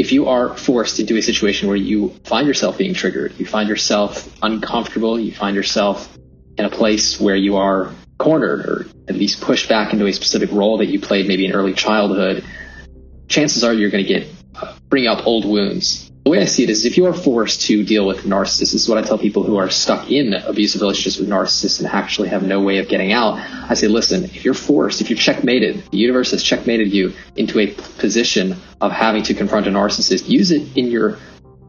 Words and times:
if 0.00 0.12
you 0.12 0.28
are 0.28 0.56
forced 0.56 0.98
into 0.98 1.18
a 1.18 1.20
situation 1.20 1.68
where 1.68 1.76
you 1.76 2.08
find 2.24 2.48
yourself 2.48 2.78
being 2.78 2.94
triggered, 2.94 3.38
you 3.38 3.44
find 3.44 3.68
yourself 3.68 4.34
uncomfortable, 4.42 5.20
you 5.20 5.30
find 5.30 5.54
yourself 5.54 6.16
in 6.56 6.64
a 6.64 6.70
place 6.70 7.20
where 7.20 7.36
you 7.36 7.56
are 7.56 7.92
cornered 8.18 8.60
or 8.64 8.86
at 9.08 9.14
least 9.14 9.42
pushed 9.42 9.68
back 9.68 9.92
into 9.92 10.06
a 10.06 10.12
specific 10.14 10.50
role 10.52 10.78
that 10.78 10.86
you 10.86 10.98
played 10.98 11.28
maybe 11.28 11.44
in 11.44 11.52
early 11.52 11.74
childhood, 11.74 12.42
chances 13.28 13.62
are 13.62 13.74
you're 13.74 13.90
going 13.90 14.02
to 14.02 14.08
get 14.08 14.26
uh, 14.54 14.74
bring 14.88 15.06
up 15.06 15.26
old 15.26 15.44
wounds 15.44 16.09
the 16.30 16.36
way 16.36 16.42
I 16.42 16.46
see 16.46 16.62
it 16.62 16.70
is 16.70 16.84
if 16.84 16.96
you 16.96 17.06
are 17.06 17.12
forced 17.12 17.62
to 17.62 17.82
deal 17.82 18.06
with 18.06 18.18
narcissists, 18.18 18.60
this 18.60 18.74
is 18.74 18.88
what 18.88 18.98
I 18.98 19.02
tell 19.02 19.18
people 19.18 19.42
who 19.42 19.56
are 19.56 19.68
stuck 19.68 20.12
in 20.12 20.32
abusive 20.32 20.80
relationships 20.80 21.18
with 21.18 21.28
narcissists 21.28 21.80
and 21.80 21.88
actually 21.88 22.28
have 22.28 22.44
no 22.44 22.60
way 22.60 22.78
of 22.78 22.86
getting 22.88 23.10
out. 23.10 23.34
I 23.68 23.74
say, 23.74 23.88
listen, 23.88 24.22
if 24.22 24.44
you're 24.44 24.54
forced, 24.54 25.00
if 25.00 25.10
you're 25.10 25.18
checkmated, 25.18 25.82
the 25.90 25.98
universe 25.98 26.30
has 26.30 26.44
checkmated 26.44 26.92
you 26.92 27.14
into 27.34 27.58
a 27.58 27.66
position 27.98 28.54
of 28.80 28.92
having 28.92 29.24
to 29.24 29.34
confront 29.34 29.66
a 29.66 29.70
narcissist, 29.70 30.28
use 30.28 30.52
it 30.52 30.76
in 30.76 30.86
your 30.86 31.18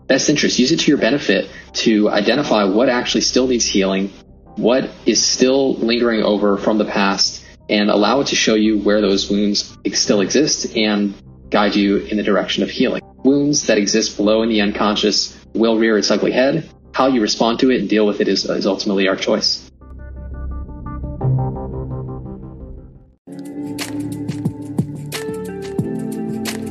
best 0.06 0.30
interest, 0.30 0.60
use 0.60 0.72
it 0.72 0.82
to 0.82 0.92
your 0.92 1.00
benefit 1.00 1.50
to 1.74 2.12
identify 2.12 2.64
what 2.66 2.88
actually 2.88 3.22
still 3.22 3.48
needs 3.48 3.66
healing, 3.66 4.10
what 4.58 4.92
is 5.08 5.26
still 5.26 5.74
lingering 5.74 6.22
over 6.22 6.58
from 6.58 6.78
the 6.78 6.86
past, 6.86 7.44
and 7.68 7.90
allow 7.90 8.20
it 8.20 8.28
to 8.28 8.36
show 8.36 8.54
you 8.54 8.78
where 8.78 9.02
those 9.02 9.28
wounds 9.28 9.76
still 9.94 10.22
exist 10.22 10.78
and 10.78 11.16
guide 11.50 11.76
you 11.76 11.98
in 11.98 12.18
the 12.18 12.24
direction 12.24 12.62
of 12.62 12.70
healing 12.70 13.01
wounds 13.24 13.68
that 13.68 13.78
exist 13.78 14.18
below 14.18 14.44
in 14.44 14.50
the 14.50 14.62
unconscious 14.62 15.38
will 15.54 15.78
rear 15.78 15.98
its 15.98 16.10
ugly 16.12 16.32
head. 16.32 16.70
How 16.94 17.08
you 17.08 17.22
respond 17.22 17.60
to 17.60 17.72
it 17.72 17.80
and 17.82 17.90
deal 17.90 18.06
with 18.06 18.22
it 18.22 18.28
is, 18.28 18.46
is 18.46 18.66
ultimately 18.66 19.08
our 19.08 19.16
choice. 19.16 19.70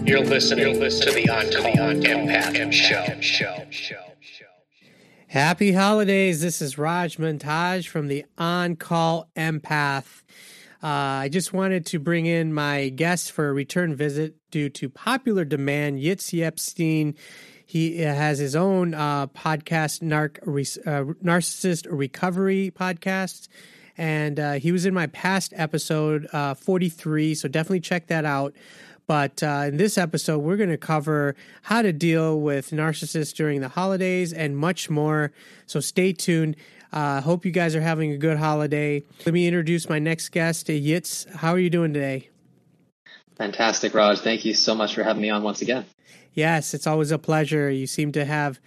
You're 0.07 0.25
listening, 0.25 0.67
You're 0.67 0.75
listening 0.77 1.15
to 1.15 1.23
the 1.23 1.31
On, 1.31 1.45
to 1.47 1.63
the 1.63 1.79
on 1.79 2.01
Empath 2.03 2.73
show. 2.73 3.21
show. 3.71 3.97
Happy 5.29 5.71
holidays. 5.71 6.41
This 6.41 6.61
is 6.61 6.77
Raj 6.77 7.17
Montage 7.17 7.87
from 7.87 8.09
the 8.09 8.25
On 8.37 8.75
Call 8.75 9.29
Empath. 9.37 10.25
Uh, 10.83 10.87
I 11.25 11.29
just 11.29 11.53
wanted 11.53 11.85
to 11.87 11.99
bring 11.99 12.27
in 12.27 12.55
my 12.55 12.89
guest 12.89 13.33
for 13.33 13.49
a 13.49 13.53
return 13.53 13.95
visit 13.95 14.35
due 14.51 14.71
to 14.71 14.89
popular 14.89 15.45
demand. 15.45 15.99
Yitz 16.01 16.43
Epstein. 16.43 17.15
He 17.67 17.99
has 17.99 18.39
his 18.39 18.57
own 18.57 18.95
uh, 18.95 19.29
podcast, 19.29 20.03
Narc, 20.03 20.39
uh, 20.43 21.15
Narcissist 21.23 21.87
Recovery 21.89 22.73
Podcast. 22.75 23.49
And 23.97 24.41
uh, 24.41 24.53
he 24.55 24.73
was 24.73 24.87
in 24.87 24.95
my 24.95 25.07
past 25.09 25.53
episode, 25.55 26.27
uh, 26.33 26.55
43. 26.55 27.35
So 27.35 27.49
definitely 27.49 27.81
check 27.81 28.07
that 28.07 28.25
out. 28.25 28.55
But 29.07 29.43
uh, 29.43 29.65
in 29.67 29.77
this 29.77 29.99
episode, 29.99 30.39
we're 30.39 30.57
going 30.57 30.71
to 30.71 30.79
cover 30.79 31.35
how 31.63 31.83
to 31.83 31.93
deal 31.93 32.41
with 32.41 32.71
narcissists 32.71 33.35
during 33.35 33.61
the 33.61 33.69
holidays 33.69 34.33
and 34.33 34.57
much 34.57 34.89
more. 34.89 35.33
So 35.67 35.81
stay 35.81 36.13
tuned. 36.13 36.57
Uh, 36.93 37.21
hope 37.21 37.45
you 37.45 37.53
guys 37.53 37.77
are 37.77 37.81
having 37.81 38.13
a 38.13 38.17
good 38.19 38.37
holiday. 38.37 39.03
Let 39.25 39.33
me 39.33 39.47
introduce 39.47 39.89
my 39.89 39.99
next 39.99 40.31
guest, 40.31 40.67
Yitz. 40.67 41.33
How 41.37 41.53
are 41.53 41.59
you 41.59 41.71
doing 41.71 41.93
today? 41.93 42.29
Fantastic, 43.37 43.95
Raj. 43.95 44.19
Thank 44.19 44.45
you 44.45 44.55
so 44.55 44.75
much 44.75 44.95
for 44.95 45.03
having 45.03 45.23
me 45.23 45.31
on 45.31 45.43
once 45.43 45.63
again. 45.63 45.87
Yes, 46.35 46.75
it's 46.75 46.87
always 46.87 47.11
a 47.11 47.19
pleasure. 47.19 47.71
You 47.71 47.87
seem 47.87 48.13
to 48.13 48.25
have 48.25 48.61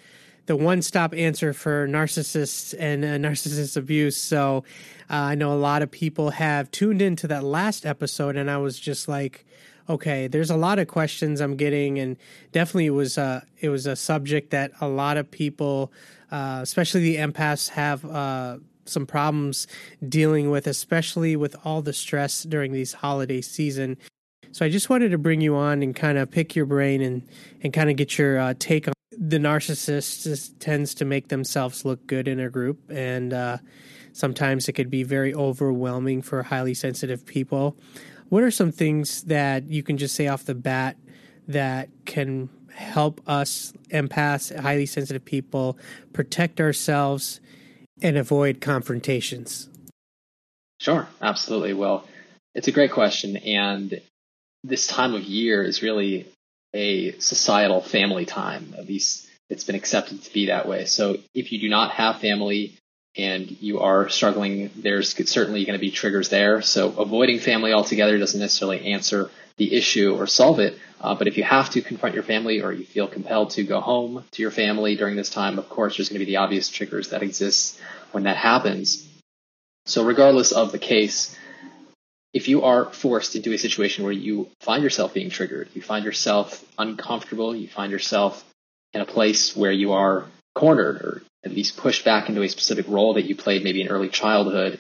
the 0.45 0.55
one 0.55 0.81
stop 0.81 1.13
answer 1.13 1.53
for 1.53 1.87
narcissists 1.87 2.73
and 2.77 3.05
uh, 3.05 3.29
narcissist 3.29 3.77
abuse. 3.77 4.17
So 4.17 4.63
uh, 5.09 5.15
I 5.15 5.35
know 5.35 5.53
a 5.53 5.55
lot 5.55 5.81
of 5.81 5.91
people 5.91 6.31
have 6.31 6.71
tuned 6.71 7.01
into 7.01 7.27
that 7.27 7.43
last 7.43 7.85
episode, 7.85 8.35
and 8.35 8.49
I 8.49 8.57
was 8.57 8.79
just 8.79 9.07
like, 9.07 9.45
okay, 9.89 10.27
there's 10.27 10.49
a 10.49 10.57
lot 10.57 10.79
of 10.79 10.87
questions 10.87 11.41
I'm 11.41 11.55
getting, 11.55 11.99
and 11.99 12.17
definitely 12.51 12.87
it 12.87 12.91
was 12.91 13.17
a 13.17 13.45
it 13.59 13.69
was 13.69 13.85
a 13.85 13.95
subject 13.95 14.51
that 14.51 14.71
a 14.81 14.87
lot 14.87 15.17
of 15.17 15.29
people 15.29 15.91
uh, 16.33 16.59
especially 16.63 17.01
the 17.01 17.17
empaths 17.17 17.69
have 17.69 18.03
uh, 18.05 18.57
some 18.85 19.05
problems 19.05 19.67
dealing 20.07 20.49
with, 20.49 20.65
especially 20.65 21.35
with 21.35 21.55
all 21.63 21.83
the 21.83 21.93
stress 21.93 22.41
during 22.41 22.73
these 22.73 22.93
holiday 22.93 23.39
season. 23.39 23.97
So 24.51 24.65
I 24.65 24.69
just 24.69 24.89
wanted 24.89 25.09
to 25.09 25.19
bring 25.19 25.41
you 25.41 25.55
on 25.55 25.83
and 25.83 25.95
kind 25.95 26.17
of 26.17 26.31
pick 26.31 26.55
your 26.55 26.65
brain 26.65 27.01
and 27.01 27.27
and 27.61 27.71
kind 27.71 27.89
of 27.89 27.95
get 27.95 28.17
your 28.17 28.39
uh, 28.39 28.53
take 28.57 28.87
on 28.87 28.93
the 29.15 29.37
narcissist 29.37 30.57
tends 30.59 30.95
to 30.95 31.05
make 31.05 31.27
themselves 31.27 31.85
look 31.85 32.05
good 32.07 32.27
in 32.27 32.39
a 32.39 32.49
group 32.49 32.79
and 32.89 33.31
uh, 33.31 33.57
sometimes 34.11 34.67
it 34.67 34.73
could 34.73 34.89
be 34.89 35.03
very 35.03 35.33
overwhelming 35.35 36.21
for 36.21 36.41
highly 36.43 36.73
sensitive 36.73 37.25
people. 37.25 37.77
What 38.33 38.41
are 38.41 38.49
some 38.49 38.71
things 38.71 39.21
that 39.25 39.69
you 39.69 39.83
can 39.83 39.99
just 39.99 40.15
say 40.15 40.25
off 40.25 40.43
the 40.43 40.55
bat 40.55 40.97
that 41.47 41.89
can 42.05 42.49
help 42.73 43.21
us 43.29 43.73
empaths, 43.91 44.59
highly 44.59 44.87
sensitive 44.87 45.23
people, 45.23 45.77
protect 46.13 46.59
ourselves 46.59 47.39
and 48.01 48.17
avoid 48.17 48.59
confrontations? 48.59 49.69
Sure, 50.79 51.07
absolutely. 51.21 51.75
Well, 51.75 52.07
it's 52.55 52.67
a 52.67 52.71
great 52.71 52.91
question. 52.91 53.37
And 53.37 54.01
this 54.63 54.87
time 54.87 55.13
of 55.13 55.21
year 55.21 55.63
is 55.63 55.83
really 55.83 56.27
a 56.73 57.11
societal 57.19 57.81
family 57.81 58.25
time. 58.25 58.73
At 58.75 58.87
least 58.87 59.29
it's 59.51 59.63
been 59.63 59.75
accepted 59.75 60.23
to 60.23 60.33
be 60.33 60.47
that 60.47 60.67
way. 60.67 60.85
So 60.85 61.17
if 61.35 61.51
you 61.51 61.59
do 61.59 61.69
not 61.69 61.91
have 61.91 62.19
family 62.19 62.79
and 63.15 63.49
you 63.61 63.79
are 63.79 64.09
struggling, 64.09 64.71
there's 64.75 65.13
certainly 65.29 65.65
going 65.65 65.77
to 65.77 65.81
be 65.81 65.91
triggers 65.91 66.29
there. 66.29 66.61
So 66.61 66.89
avoiding 66.97 67.39
family 67.39 67.71
altogether 67.71 68.17
doesn't 68.17 68.39
necessarily 68.39 68.93
answer 68.93 69.29
the 69.57 69.73
issue 69.75 70.15
or 70.15 70.25
solve 70.25 70.59
it. 70.59 70.77
Uh, 70.99 71.13
but 71.13 71.27
if 71.27 71.37
you 71.37 71.43
have 71.43 71.69
to 71.71 71.81
confront 71.81 72.15
your 72.15 72.23
family 72.23 72.61
or 72.61 72.71
you 72.71 72.85
feel 72.85 73.07
compelled 73.07 73.51
to 73.51 73.63
go 73.63 73.81
home 73.81 74.23
to 74.31 74.41
your 74.41 74.51
family 74.51 74.95
during 74.95 75.15
this 75.15 75.29
time, 75.29 75.59
of 75.59 75.69
course, 75.69 75.97
there's 75.97 76.09
going 76.09 76.19
to 76.19 76.25
be 76.25 76.31
the 76.31 76.37
obvious 76.37 76.69
triggers 76.69 77.09
that 77.09 77.21
exist 77.21 77.79
when 78.11 78.23
that 78.23 78.37
happens. 78.37 79.07
So 79.85 80.03
regardless 80.03 80.51
of 80.51 80.71
the 80.71 80.79
case, 80.79 81.37
if 82.33 82.47
you 82.47 82.63
are 82.63 82.85
forced 82.85 83.35
into 83.35 83.53
a 83.53 83.57
situation 83.57 84.03
where 84.05 84.13
you 84.13 84.49
find 84.61 84.81
yourself 84.81 85.13
being 85.13 85.29
triggered, 85.29 85.69
you 85.75 85.81
find 85.81 86.03
yourself 86.03 86.65
uncomfortable, 86.79 87.55
you 87.55 87.67
find 87.67 87.91
yourself 87.91 88.43
in 88.93 89.01
a 89.01 89.05
place 89.05 89.55
where 89.55 89.71
you 89.71 89.91
are 89.91 90.25
cornered 90.55 90.95
or 90.97 91.21
at 91.43 91.51
least 91.51 91.77
pushed 91.77 92.05
back 92.05 92.29
into 92.29 92.41
a 92.41 92.49
specific 92.49 92.87
role 92.87 93.15
that 93.15 93.25
you 93.25 93.35
played 93.35 93.63
maybe 93.63 93.81
in 93.81 93.89
early 93.89 94.09
childhood, 94.09 94.79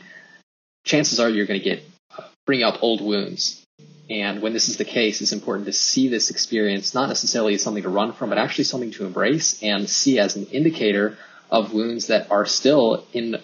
chances 0.83 1.19
are 1.19 1.29
you're 1.29 1.45
going 1.45 1.59
to 1.59 1.63
get 1.63 1.83
uh, 2.17 2.23
bring 2.45 2.63
up 2.63 2.81
old 2.81 3.01
wounds. 3.01 3.63
And 4.09 4.41
when 4.41 4.53
this 4.53 4.69
is 4.69 4.77
the 4.77 4.85
case, 4.85 5.21
it's 5.21 5.31
important 5.31 5.65
to 5.67 5.73
see 5.73 6.07
this 6.07 6.29
experience 6.29 6.93
not 6.93 7.07
necessarily 7.07 7.53
as 7.55 7.63
something 7.63 7.83
to 7.83 7.89
run 7.89 8.13
from, 8.13 8.29
but 8.29 8.37
actually 8.37 8.65
something 8.65 8.91
to 8.91 9.05
embrace 9.05 9.61
and 9.63 9.89
see 9.89 10.19
as 10.19 10.35
an 10.35 10.45
indicator 10.47 11.17
of 11.49 11.73
wounds 11.73 12.07
that 12.07 12.29
are 12.31 12.45
still 12.45 13.05
in 13.13 13.37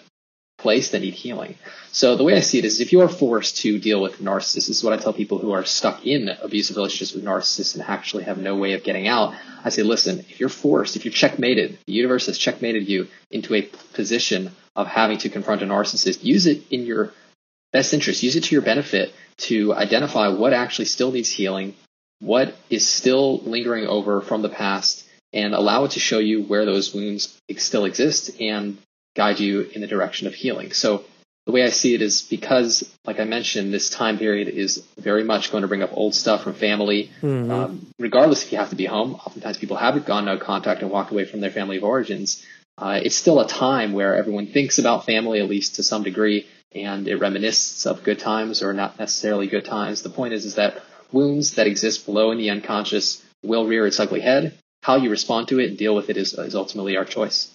place 0.60 0.90
that 0.90 1.00
need 1.00 1.14
healing. 1.14 1.56
So 1.92 2.16
the 2.16 2.24
way 2.24 2.36
I 2.36 2.40
see 2.40 2.58
it 2.58 2.64
is 2.64 2.80
if 2.80 2.92
you 2.92 3.00
are 3.00 3.08
forced 3.08 3.58
to 3.58 3.78
deal 3.78 4.00
with 4.00 4.20
narcissists, 4.20 4.54
this 4.54 4.68
is 4.68 4.84
what 4.84 4.92
I 4.92 4.96
tell 4.96 5.12
people 5.12 5.38
who 5.38 5.52
are 5.52 5.64
stuck 5.64 6.06
in 6.06 6.28
abusive 6.28 6.76
relationships 6.76 7.14
with 7.14 7.24
narcissists 7.24 7.74
and 7.74 7.82
actually 7.82 8.24
have 8.24 8.38
no 8.38 8.56
way 8.56 8.74
of 8.74 8.84
getting 8.84 9.08
out. 9.08 9.34
I 9.64 9.70
say, 9.70 9.82
listen, 9.82 10.20
if 10.20 10.38
you're 10.38 10.48
forced, 10.48 10.96
if 10.96 11.04
you're 11.04 11.12
checkmated, 11.12 11.78
the 11.86 11.92
universe 11.92 12.26
has 12.26 12.38
checkmated 12.38 12.88
you 12.88 13.08
into 13.30 13.54
a 13.54 13.62
position 13.92 14.52
of 14.76 14.86
having 14.86 15.18
to 15.18 15.28
confront 15.28 15.62
a 15.62 15.66
narcissist, 15.66 16.22
use 16.22 16.46
it 16.46 16.62
in 16.70 16.86
your 16.86 17.12
best 17.72 17.92
interest, 17.94 18.22
use 18.22 18.36
it 18.36 18.44
to 18.44 18.54
your 18.54 18.62
benefit 18.62 19.12
to 19.36 19.74
identify 19.74 20.28
what 20.28 20.52
actually 20.52 20.84
still 20.84 21.10
needs 21.10 21.30
healing, 21.30 21.74
what 22.20 22.54
is 22.68 22.88
still 22.88 23.38
lingering 23.38 23.86
over 23.86 24.20
from 24.20 24.42
the 24.42 24.48
past, 24.48 25.06
and 25.32 25.54
allow 25.54 25.84
it 25.84 25.92
to 25.92 26.00
show 26.00 26.18
you 26.18 26.42
where 26.42 26.64
those 26.64 26.94
wounds 26.94 27.38
still 27.56 27.84
exist 27.84 28.40
and 28.40 28.78
guide 29.14 29.40
you 29.40 29.62
in 29.62 29.80
the 29.80 29.86
direction 29.86 30.26
of 30.26 30.34
healing. 30.34 30.72
So 30.72 31.04
the 31.46 31.52
way 31.52 31.64
I 31.64 31.70
see 31.70 31.94
it 31.94 32.02
is 32.02 32.22
because, 32.22 32.88
like 33.04 33.18
I 33.18 33.24
mentioned, 33.24 33.72
this 33.72 33.90
time 33.90 34.18
period 34.18 34.48
is 34.48 34.84
very 34.98 35.24
much 35.24 35.50
going 35.50 35.62
to 35.62 35.68
bring 35.68 35.82
up 35.82 35.90
old 35.92 36.14
stuff 36.14 36.44
from 36.44 36.54
family. 36.54 37.10
Mm-hmm. 37.22 37.50
Um, 37.50 37.86
regardless 37.98 38.44
if 38.44 38.52
you 38.52 38.58
have 38.58 38.70
to 38.70 38.76
be 38.76 38.86
home, 38.86 39.14
oftentimes 39.14 39.58
people 39.58 39.76
have 39.76 40.04
gone 40.04 40.26
no 40.26 40.38
contact 40.38 40.82
and 40.82 40.90
walked 40.90 41.10
away 41.10 41.24
from 41.24 41.40
their 41.40 41.50
family 41.50 41.78
of 41.78 41.84
origins. 41.84 42.44
Uh, 42.78 43.00
it's 43.02 43.16
still 43.16 43.40
a 43.40 43.48
time 43.48 43.92
where 43.92 44.16
everyone 44.16 44.46
thinks 44.46 44.78
about 44.78 45.06
family, 45.06 45.40
at 45.40 45.48
least 45.48 45.76
to 45.76 45.82
some 45.82 46.02
degree, 46.02 46.46
and 46.72 47.08
it 47.08 47.18
reminisces 47.18 47.86
of 47.86 48.04
good 48.04 48.18
times 48.18 48.62
or 48.62 48.72
not 48.72 48.98
necessarily 48.98 49.46
good 49.46 49.64
times. 49.64 50.02
The 50.02 50.10
point 50.10 50.32
is, 50.32 50.44
is 50.44 50.54
that 50.54 50.82
wounds 51.12 51.56
that 51.56 51.66
exist 51.66 52.06
below 52.06 52.30
in 52.30 52.38
the 52.38 52.50
unconscious 52.50 53.22
will 53.42 53.66
rear 53.66 53.86
its 53.86 53.98
ugly 53.98 54.20
head. 54.20 54.56
How 54.82 54.96
you 54.96 55.10
respond 55.10 55.48
to 55.48 55.58
it 55.58 55.68
and 55.68 55.78
deal 55.78 55.94
with 55.94 56.10
it 56.10 56.16
is, 56.16 56.32
is 56.34 56.54
ultimately 56.54 56.96
our 56.96 57.04
choice. 57.04 57.50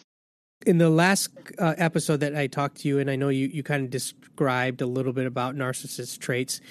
In 0.66 0.78
the 0.78 0.90
last 0.90 1.30
uh, 1.60 1.76
episode 1.78 2.22
that 2.22 2.36
I 2.36 2.48
talked 2.48 2.78
to 2.82 2.88
you, 2.88 3.00
and 3.00 3.10
I 3.10 3.16
know 3.16 3.30
you, 3.30 3.48
you 3.48 3.64
kind 3.64 3.84
of 3.84 3.90
described 3.90 4.82
a 4.82 4.88
little 4.88 5.14
bit 5.14 5.26
about 5.26 5.56
narcissist 5.56 6.20
traits. 6.20 6.62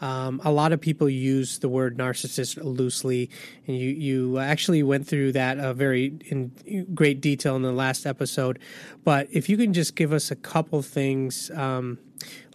Um, 0.00 0.40
a 0.44 0.52
lot 0.52 0.72
of 0.72 0.80
people 0.80 1.08
use 1.08 1.58
the 1.58 1.68
word 1.68 1.98
narcissist 1.98 2.62
loosely, 2.62 3.30
and 3.66 3.76
you 3.76 3.90
you 3.90 4.38
actually 4.38 4.82
went 4.84 5.08
through 5.08 5.32
that 5.32 5.58
uh, 5.58 5.72
very 5.72 6.12
in 6.26 6.52
great 6.94 7.20
detail 7.20 7.56
in 7.56 7.62
the 7.62 7.72
last 7.72 8.06
episode. 8.06 8.60
But 9.02 9.26
if 9.32 9.48
you 9.48 9.56
can 9.56 9.72
just 9.72 9.96
give 9.96 10.12
us 10.12 10.30
a 10.30 10.36
couple 10.36 10.82
things, 10.82 11.50
um, 11.50 11.98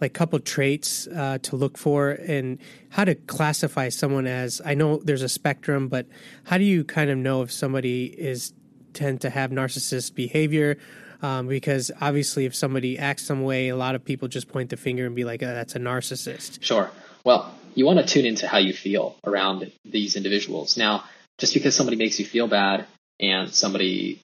like 0.00 0.14
couple 0.14 0.38
traits 0.38 1.06
uh, 1.08 1.38
to 1.42 1.56
look 1.56 1.76
for, 1.76 2.12
and 2.12 2.58
how 2.88 3.04
to 3.04 3.14
classify 3.14 3.90
someone 3.90 4.26
as. 4.26 4.62
I 4.64 4.72
know 4.72 4.96
there's 5.04 5.22
a 5.22 5.28
spectrum, 5.28 5.88
but 5.88 6.06
how 6.44 6.56
do 6.56 6.64
you 6.64 6.82
kind 6.82 7.10
of 7.10 7.18
know 7.18 7.42
if 7.42 7.52
somebody 7.52 8.06
is 8.06 8.54
tend 8.94 9.20
to 9.22 9.30
have 9.30 9.50
narcissist 9.50 10.14
behavior? 10.14 10.78
Um, 11.22 11.46
because 11.48 11.90
obviously, 12.00 12.44
if 12.44 12.54
somebody 12.54 12.98
acts 12.98 13.24
some 13.24 13.42
way, 13.42 13.68
a 13.68 13.76
lot 13.76 13.94
of 13.94 14.04
people 14.04 14.28
just 14.28 14.48
point 14.48 14.70
the 14.70 14.76
finger 14.76 15.06
and 15.06 15.14
be 15.14 15.24
like, 15.24 15.42
oh, 15.42 15.46
"That's 15.46 15.74
a 15.74 15.78
narcissist." 15.78 16.62
Sure. 16.62 16.90
Well, 17.24 17.54
you 17.74 17.86
want 17.86 17.98
to 17.98 18.06
tune 18.06 18.26
into 18.26 18.46
how 18.46 18.58
you 18.58 18.72
feel 18.72 19.16
around 19.24 19.72
these 19.84 20.16
individuals. 20.16 20.76
Now, 20.76 21.04
just 21.38 21.54
because 21.54 21.74
somebody 21.74 21.96
makes 21.96 22.18
you 22.18 22.26
feel 22.26 22.46
bad 22.46 22.86
and 23.18 23.52
somebody 23.52 24.20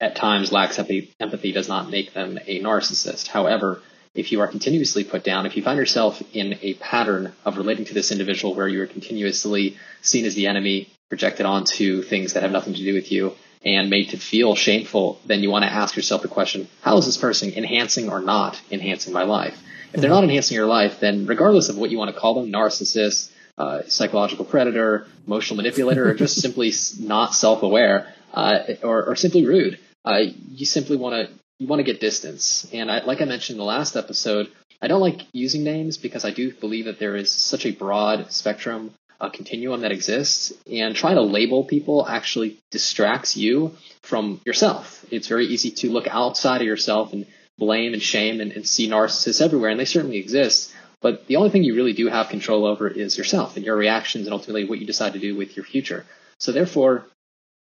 at 0.00 0.16
times 0.16 0.52
lacks 0.52 0.78
empathy 0.78 1.52
does 1.52 1.68
not 1.68 1.90
make 1.90 2.14
them 2.14 2.38
a 2.46 2.60
narcissist. 2.60 3.26
However, 3.26 3.82
if 4.14 4.32
you 4.32 4.40
are 4.40 4.48
continuously 4.48 5.04
put 5.04 5.22
down, 5.22 5.46
if 5.46 5.56
you 5.56 5.62
find 5.62 5.78
yourself 5.78 6.22
in 6.32 6.58
a 6.62 6.74
pattern 6.74 7.32
of 7.44 7.58
relating 7.58 7.84
to 7.84 7.94
this 7.94 8.10
individual 8.10 8.54
where 8.54 8.68
you 8.68 8.82
are 8.82 8.86
continuously 8.86 9.76
seen 10.00 10.24
as 10.24 10.34
the 10.34 10.46
enemy, 10.46 10.88
projected 11.08 11.46
onto 11.46 12.02
things 12.02 12.32
that 12.32 12.42
have 12.42 12.52
nothing 12.52 12.74
to 12.74 12.82
do 12.82 12.94
with 12.94 13.12
you, 13.12 13.34
and 13.64 13.90
made 13.90 14.10
to 14.10 14.16
feel 14.16 14.54
shameful, 14.54 15.20
then 15.26 15.42
you 15.42 15.50
want 15.50 15.64
to 15.64 15.72
ask 15.72 15.96
yourself 15.96 16.22
the 16.22 16.28
question, 16.28 16.68
how 16.80 16.96
is 16.96 17.06
this 17.06 17.16
person 17.16 17.52
enhancing 17.52 18.10
or 18.10 18.20
not 18.20 18.60
enhancing 18.70 19.12
my 19.12 19.24
life? 19.24 19.58
If 19.92 20.00
they're 20.00 20.10
not 20.10 20.24
enhancing 20.24 20.54
your 20.54 20.66
life, 20.66 21.00
then 21.00 21.26
regardless 21.26 21.68
of 21.68 21.76
what 21.76 21.90
you 21.90 21.98
want 21.98 22.14
to 22.14 22.18
call 22.18 22.34
them, 22.34 22.52
narcissist, 22.52 23.30
uh, 23.58 23.82
psychological 23.88 24.44
predator, 24.44 25.06
emotional 25.26 25.56
manipulator, 25.56 26.08
or 26.08 26.14
just 26.14 26.40
simply 26.40 26.72
not 26.98 27.34
self-aware, 27.34 28.12
uh, 28.32 28.60
or, 28.82 29.04
or, 29.04 29.16
simply 29.16 29.44
rude, 29.44 29.78
uh, 30.04 30.20
you 30.52 30.64
simply 30.64 30.96
want 30.96 31.14
to 31.14 31.34
you 31.58 31.66
want 31.66 31.80
to 31.80 31.84
get 31.84 32.00
distance. 32.00 32.66
And 32.72 32.90
I, 32.90 33.04
like 33.04 33.20
I 33.20 33.26
mentioned 33.26 33.56
in 33.56 33.58
the 33.58 33.64
last 33.64 33.96
episode, 33.96 34.50
I 34.80 34.88
don't 34.88 35.00
like 35.00 35.26
using 35.32 35.62
names 35.62 35.98
because 35.98 36.24
I 36.24 36.30
do 36.30 36.52
believe 36.54 36.86
that 36.86 36.98
there 36.98 37.16
is 37.16 37.30
such 37.30 37.66
a 37.66 37.70
broad 37.70 38.32
spectrum 38.32 38.94
a 39.20 39.30
continuum 39.30 39.82
that 39.82 39.92
exists, 39.92 40.52
and 40.70 40.94
trying 40.94 41.16
to 41.16 41.22
label 41.22 41.64
people 41.64 42.06
actually 42.06 42.58
distracts 42.70 43.36
you 43.36 43.76
from 44.02 44.40
yourself. 44.46 45.04
It's 45.10 45.28
very 45.28 45.46
easy 45.46 45.70
to 45.72 45.90
look 45.90 46.06
outside 46.08 46.60
of 46.60 46.66
yourself 46.66 47.12
and 47.12 47.26
blame 47.58 47.92
and 47.92 48.02
shame 48.02 48.40
and, 48.40 48.52
and 48.52 48.66
see 48.66 48.88
narcissists 48.88 49.42
everywhere, 49.42 49.70
and 49.70 49.78
they 49.78 49.84
certainly 49.84 50.16
exist. 50.16 50.72
But 51.02 51.26
the 51.26 51.36
only 51.36 51.50
thing 51.50 51.64
you 51.64 51.74
really 51.74 51.92
do 51.92 52.08
have 52.08 52.28
control 52.28 52.66
over 52.66 52.88
is 52.88 53.16
yourself 53.16 53.56
and 53.56 53.64
your 53.64 53.76
reactions 53.76 54.26
and 54.26 54.34
ultimately 54.34 54.64
what 54.64 54.78
you 54.78 54.86
decide 54.86 55.14
to 55.14 55.18
do 55.18 55.34
with 55.34 55.56
your 55.56 55.64
future. 55.64 56.04
So 56.38 56.52
therefore, 56.52 57.06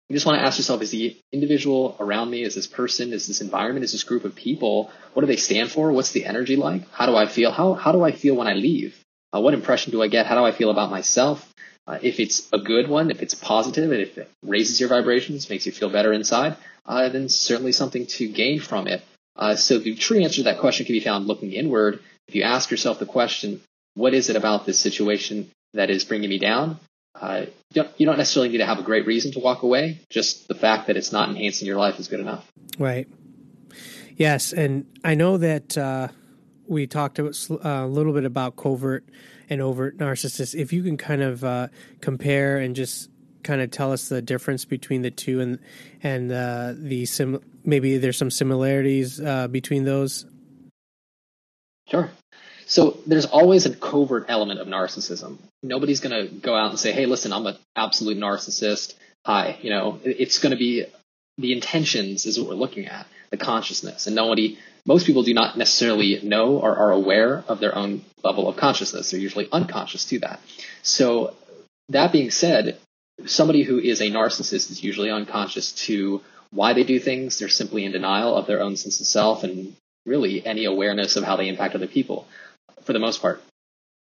you 0.08 0.16
just 0.16 0.24
want 0.24 0.38
to 0.38 0.46
ask 0.46 0.58
yourself, 0.58 0.80
is 0.80 0.90
the 0.90 1.16
individual 1.32 1.94
around 2.00 2.30
me, 2.30 2.42
is 2.42 2.54
this 2.54 2.66
person, 2.66 3.12
is 3.12 3.26
this 3.26 3.42
environment, 3.42 3.84
is 3.84 3.92
this 3.92 4.04
group 4.04 4.24
of 4.24 4.34
people, 4.34 4.90
what 5.12 5.20
do 5.20 5.26
they 5.26 5.36
stand 5.36 5.70
for? 5.70 5.92
What's 5.92 6.12
the 6.12 6.24
energy 6.24 6.56
like? 6.56 6.90
How 6.90 7.04
do 7.04 7.14
I 7.14 7.26
feel? 7.26 7.50
How, 7.50 7.74
how 7.74 7.92
do 7.92 8.02
I 8.02 8.12
feel 8.12 8.34
when 8.34 8.46
I 8.46 8.54
leave? 8.54 8.98
Uh, 9.34 9.40
what 9.40 9.54
impression 9.54 9.92
do 9.92 10.02
I 10.02 10.08
get? 10.08 10.26
How 10.26 10.34
do 10.36 10.44
I 10.44 10.52
feel 10.52 10.70
about 10.70 10.90
myself? 10.90 11.52
Uh, 11.86 11.98
if 12.02 12.20
it's 12.20 12.48
a 12.52 12.58
good 12.58 12.88
one, 12.88 13.10
if 13.10 13.22
it's 13.22 13.34
positive, 13.34 13.90
and 13.90 14.00
if 14.00 14.18
it 14.18 14.30
raises 14.42 14.78
your 14.78 14.88
vibrations, 14.88 15.48
makes 15.48 15.64
you 15.64 15.72
feel 15.72 15.90
better 15.90 16.12
inside, 16.12 16.56
uh, 16.84 17.08
then 17.08 17.28
certainly 17.28 17.72
something 17.72 18.06
to 18.06 18.28
gain 18.28 18.60
from 18.60 18.86
it. 18.86 19.02
Uh, 19.36 19.54
so 19.56 19.78
the 19.78 19.94
true 19.94 20.22
answer 20.22 20.36
to 20.36 20.42
that 20.44 20.58
question 20.58 20.84
can 20.84 20.94
be 20.94 21.00
found 21.00 21.26
looking 21.26 21.52
inward. 21.52 22.00
If 22.26 22.34
you 22.34 22.42
ask 22.42 22.70
yourself 22.70 22.98
the 22.98 23.06
question, 23.06 23.62
what 23.94 24.12
is 24.12 24.28
it 24.28 24.36
about 24.36 24.66
this 24.66 24.78
situation 24.78 25.50
that 25.74 25.90
is 25.90 26.04
bringing 26.04 26.28
me 26.28 26.38
down? 26.38 26.78
Uh, 27.14 27.46
you, 27.72 27.82
don't, 27.82 28.00
you, 28.00 28.06
don't, 28.06 28.18
necessarily 28.18 28.50
need 28.50 28.58
to 28.58 28.66
have 28.66 28.78
a 28.78 28.82
great 28.82 29.06
reason 29.06 29.32
to 29.32 29.40
walk 29.40 29.62
away. 29.62 29.98
Just 30.10 30.46
the 30.46 30.54
fact 30.54 30.86
that 30.86 30.96
it's 30.96 31.10
not 31.10 31.28
enhancing 31.28 31.66
your 31.66 31.78
life 31.78 31.98
is 31.98 32.08
good 32.08 32.20
enough. 32.20 32.46
Right. 32.78 33.08
Yes, 34.16 34.52
and 34.52 34.86
I 35.04 35.14
know 35.14 35.38
that 35.38 35.78
uh, 35.78 36.08
we 36.68 36.86
talked 36.86 37.18
uh, 37.18 37.28
a 37.62 37.86
little 37.86 38.12
bit 38.12 38.24
about 38.24 38.56
covert 38.56 39.08
and 39.48 39.60
overt 39.60 39.98
narcissists. 39.98 40.54
If 40.54 40.72
you 40.72 40.82
can 40.82 40.96
kind 40.96 41.22
of 41.22 41.44
uh, 41.44 41.68
compare 42.00 42.58
and 42.58 42.76
just 42.76 43.10
kind 43.42 43.60
of 43.60 43.70
tell 43.70 43.92
us 43.92 44.08
the 44.08 44.20
difference 44.20 44.64
between 44.64 45.02
the 45.02 45.10
two 45.10 45.40
and 45.40 45.58
and 46.02 46.30
uh, 46.30 46.74
the 46.76 47.06
sim 47.06 47.40
maybe 47.64 47.98
there's 47.98 48.16
some 48.16 48.30
similarities 48.30 49.20
uh, 49.20 49.48
between 49.48 49.84
those? 49.84 50.26
Sure. 51.88 52.10
So 52.66 52.98
there's 53.06 53.24
always 53.24 53.64
a 53.64 53.74
covert 53.74 54.26
element 54.28 54.60
of 54.60 54.66
narcissism. 54.66 55.38
Nobody's 55.62 56.00
going 56.00 56.28
to 56.28 56.34
go 56.34 56.54
out 56.54 56.70
and 56.70 56.78
say 56.78 56.92
hey 56.92 57.06
listen 57.06 57.32
i'm 57.32 57.46
an 57.46 57.56
absolute 57.74 58.18
narcissist. 58.18 58.94
Hi 59.24 59.58
you 59.62 59.70
know? 59.70 59.98
It's 60.04 60.38
going 60.38 60.52
to 60.52 60.58
be 60.58 60.84
the 61.38 61.52
intentions 61.52 62.26
is 62.26 62.38
what 62.38 62.48
we're 62.48 62.54
looking 62.54 62.86
at 62.86 63.06
the 63.30 63.36
consciousness. 63.36 64.06
And 64.06 64.16
nobody 64.16 64.58
most 64.88 65.06
people 65.06 65.22
do 65.22 65.34
not 65.34 65.56
necessarily 65.56 66.18
know 66.22 66.58
or 66.58 66.74
are 66.74 66.90
aware 66.90 67.44
of 67.46 67.60
their 67.60 67.76
own 67.76 68.02
level 68.24 68.48
of 68.48 68.56
consciousness 68.56 69.10
they're 69.10 69.20
usually 69.28 69.48
unconscious 69.52 70.04
to 70.04 70.18
that 70.18 70.40
so 70.82 71.34
that 71.88 72.12
being 72.12 72.30
said 72.30 72.78
somebody 73.26 73.62
who 73.62 73.78
is 73.78 74.00
a 74.00 74.10
narcissist 74.10 74.70
is 74.70 74.82
usually 74.82 75.10
unconscious 75.10 75.72
to 75.86 76.22
why 76.50 76.72
they 76.72 76.84
do 76.84 76.98
things. 76.98 77.38
They're 77.38 77.48
simply 77.48 77.84
in 77.84 77.92
denial 77.92 78.34
of 78.34 78.46
their 78.46 78.60
own 78.60 78.76
sense 78.76 79.00
of 79.00 79.06
self 79.06 79.44
and 79.44 79.74
really 80.06 80.44
any 80.44 80.64
awareness 80.64 81.16
of 81.16 81.24
how 81.24 81.36
they 81.36 81.48
impact 81.48 81.74
other 81.74 81.86
people 81.86 82.26
for 82.84 82.92
the 82.92 82.98
most 82.98 83.20
part. 83.20 83.42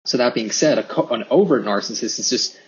So 0.04 0.18
that 0.18 0.34
being 0.34 0.50
said, 0.50 0.78
a, 0.78 1.02
an 1.12 1.24
overt 1.30 1.64
narcissist 1.64 2.18
is 2.18 2.30
just 2.30 2.58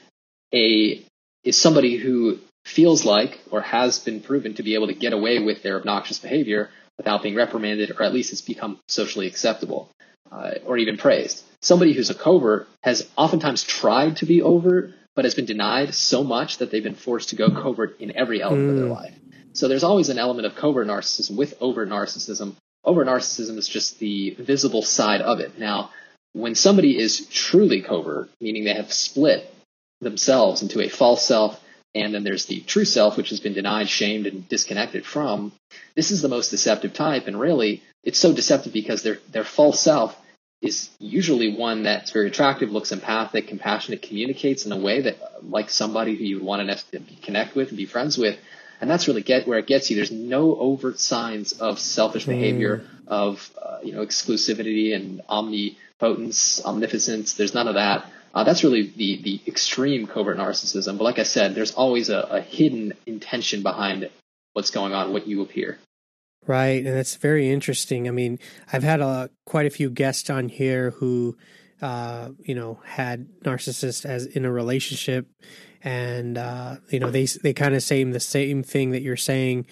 a 0.55 1.05
is 1.44 1.60
somebody 1.60 1.96
who 1.96 2.38
feels 2.64 3.05
like 3.05 3.40
or 3.50 3.60
has 3.60 3.99
been 3.99 4.20
proven 4.20 4.55
to 4.55 4.62
be 4.62 4.75
able 4.75 4.88
to 4.88 4.94
get 4.94 5.12
away 5.12 5.38
with 5.38 5.62
their 5.62 5.76
obnoxious 5.76 6.19
behavior 6.19 6.69
without 6.99 7.23
being 7.23 7.35
reprimanded 7.35 7.93
or 7.93 8.03
at 8.03 8.12
least 8.12 8.33
it's 8.33 8.43
become 8.43 8.79
socially 8.89 9.27
acceptable 9.27 9.91
uh, 10.31 10.53
or 10.67 10.77
even 10.77 10.97
praised. 10.97 11.43
Somebody 11.62 11.95
who's 11.95 12.11
a 12.11 12.15
covert 12.15 12.69
has 12.83 13.09
oftentimes 13.17 13.62
tried 13.62 14.19
to 14.19 14.27
be 14.27 14.43
overt 14.43 14.93
but 15.15 15.25
has 15.25 15.35
been 15.35 15.47
denied 15.47 15.95
so 15.95 16.23
much 16.23 16.59
that 16.59 16.71
they've 16.71 16.83
been 16.83 16.95
forced 16.95 17.31
to 17.31 17.37
go 17.37 17.50
covert 17.50 18.00
in 18.00 18.17
every 18.17 18.41
element 18.43 18.69
mm. 18.69 18.71
of 18.71 18.77
their 18.77 18.87
hmm. 18.87 18.93
life. 18.93 19.15
So 19.53 19.67
there's 19.67 19.83
always 19.83 20.11
an 20.11 20.19
element 20.19 20.47
of 20.47 20.55
covert 20.55 20.87
narcissism 20.87 21.37
with 21.37 21.55
overt 21.61 21.89
narcissism. 21.89 22.55
Overt 22.85 23.09
narcissism 23.09 23.56
is 23.56 23.67
just 23.67 23.99
the 23.99 24.37
visible 24.39 24.83
side 24.83 25.21
of 25.21 25.41
it. 25.41 25.59
Now, 25.59 25.91
when 26.35 26.55
somebody 26.55 26.97
is 26.97 27.27
truly 27.27 27.83
covert, 27.83 28.29
meaning 28.41 28.62
they 28.62 28.75
have 28.75 28.93
split 28.93 29.53
themselves 30.01 30.62
into 30.62 30.81
a 30.81 30.89
false 30.89 31.27
self, 31.27 31.61
and 31.94 32.14
then 32.14 32.25
there's 32.25 32.46
the 32.46 32.61
true 32.61 32.85
self, 32.85 33.17
which 33.17 33.31
has 33.31 33.40
been 33.40 33.55
denied, 33.55 33.88
shamed, 33.88 34.26
and 34.26 34.49
disconnected 34.49 35.06
from, 35.06 35.52
this 35.94 36.11
is 36.11 36.23
the 36.23 36.29
most 36.29 36.50
deceptive 36.50 36.93
type. 36.93 37.26
And 37.26 37.38
really, 37.40 37.82
it's 38.05 38.19
so 38.19 38.32
deceptive 38.32 38.73
because 38.73 39.02
their, 39.02 39.19
their 39.31 39.44
false 39.44 39.81
self 39.81 40.17
is 40.61 40.90
usually 40.99 41.56
one 41.56 41.85
that's 41.85 42.11
very 42.11 42.29
attractive, 42.29 42.70
looks 42.70 42.93
empathic, 42.93 43.46
compassionate, 43.46 44.02
communicates 44.02 44.67
in 44.67 44.72
a 44.72 44.77
way 44.77 45.03
that 45.03 45.17
like 45.43 45.70
somebody 45.70 46.17
who 46.17 46.24
you 46.24 46.43
want 46.43 46.69
to 46.69 47.01
connect 47.22 47.55
with 47.55 47.69
and 47.69 47.77
be 47.77 47.86
friends 47.86 48.19
with. 48.19 48.39
And 48.81 48.89
that's 48.89 49.08
really 49.08 49.22
get 49.22 49.46
where 49.46 49.58
it 49.58 49.67
gets 49.67 49.91
you. 49.91 49.96
There's 49.96 50.13
no 50.13 50.56
overt 50.56 51.01
signs 51.01 51.53
of 51.53 51.79
selfish 51.79 52.24
mm. 52.24 52.29
behavior, 52.29 52.86
of 53.08 53.51
uh, 53.60 53.79
you 53.82 53.93
know 53.93 54.05
exclusivity 54.05 54.94
and 54.94 55.20
omnipotence, 55.29 56.65
omnificence. 56.65 57.34
There's 57.34 57.55
none 57.55 57.67
of 57.67 57.74
that. 57.74 58.06
Uh, 58.35 58.44
that's 58.44 58.63
really 58.63 58.93
the 58.97 59.20
the 59.23 59.41
extreme 59.47 60.06
covert 60.06 60.37
narcissism. 60.37 60.99
But 60.99 61.05
like 61.05 61.19
I 61.19 61.25
said, 61.25 61.55
there's 61.55 61.75
always 61.75 62.08
a, 62.08 62.20
a 62.20 62.41
hidden 62.41 62.93
intention 63.06 63.63
behind 63.63 64.08
what's 64.53 64.70
going 64.70 64.93
on, 64.93 65.13
what 65.13 65.27
you 65.27 65.43
appear. 65.43 65.79
Right, 66.47 66.85
and 66.85 66.97
that's 66.97 67.17
very 67.17 67.51
interesting. 67.51 68.08
I 68.08 68.11
mean, 68.11 68.39
I've 68.73 68.82
had 68.82 69.01
a 69.01 69.31
quite 69.44 69.67
a 69.67 69.70
few 69.70 69.91
guests 69.91 70.31
on 70.31 70.49
here 70.49 70.91
who, 70.93 71.37
uh, 71.82 72.31
you 72.41 72.55
know, 72.55 72.81
had 72.85 73.29
narcissists 73.43 74.06
as 74.06 74.25
in 74.25 74.44
a 74.44 74.53
relationship, 74.53 75.29
and 75.82 76.39
uh, 76.39 76.77
you 76.91 77.01
know 77.01 77.11
they 77.11 77.27
they 77.27 77.53
kind 77.53 77.75
of 77.75 77.82
say 77.82 78.03
the 78.05 78.20
same 78.20 78.63
thing 78.63 78.93
that 78.93 79.03
you're 79.03 79.17
saying, 79.17 79.67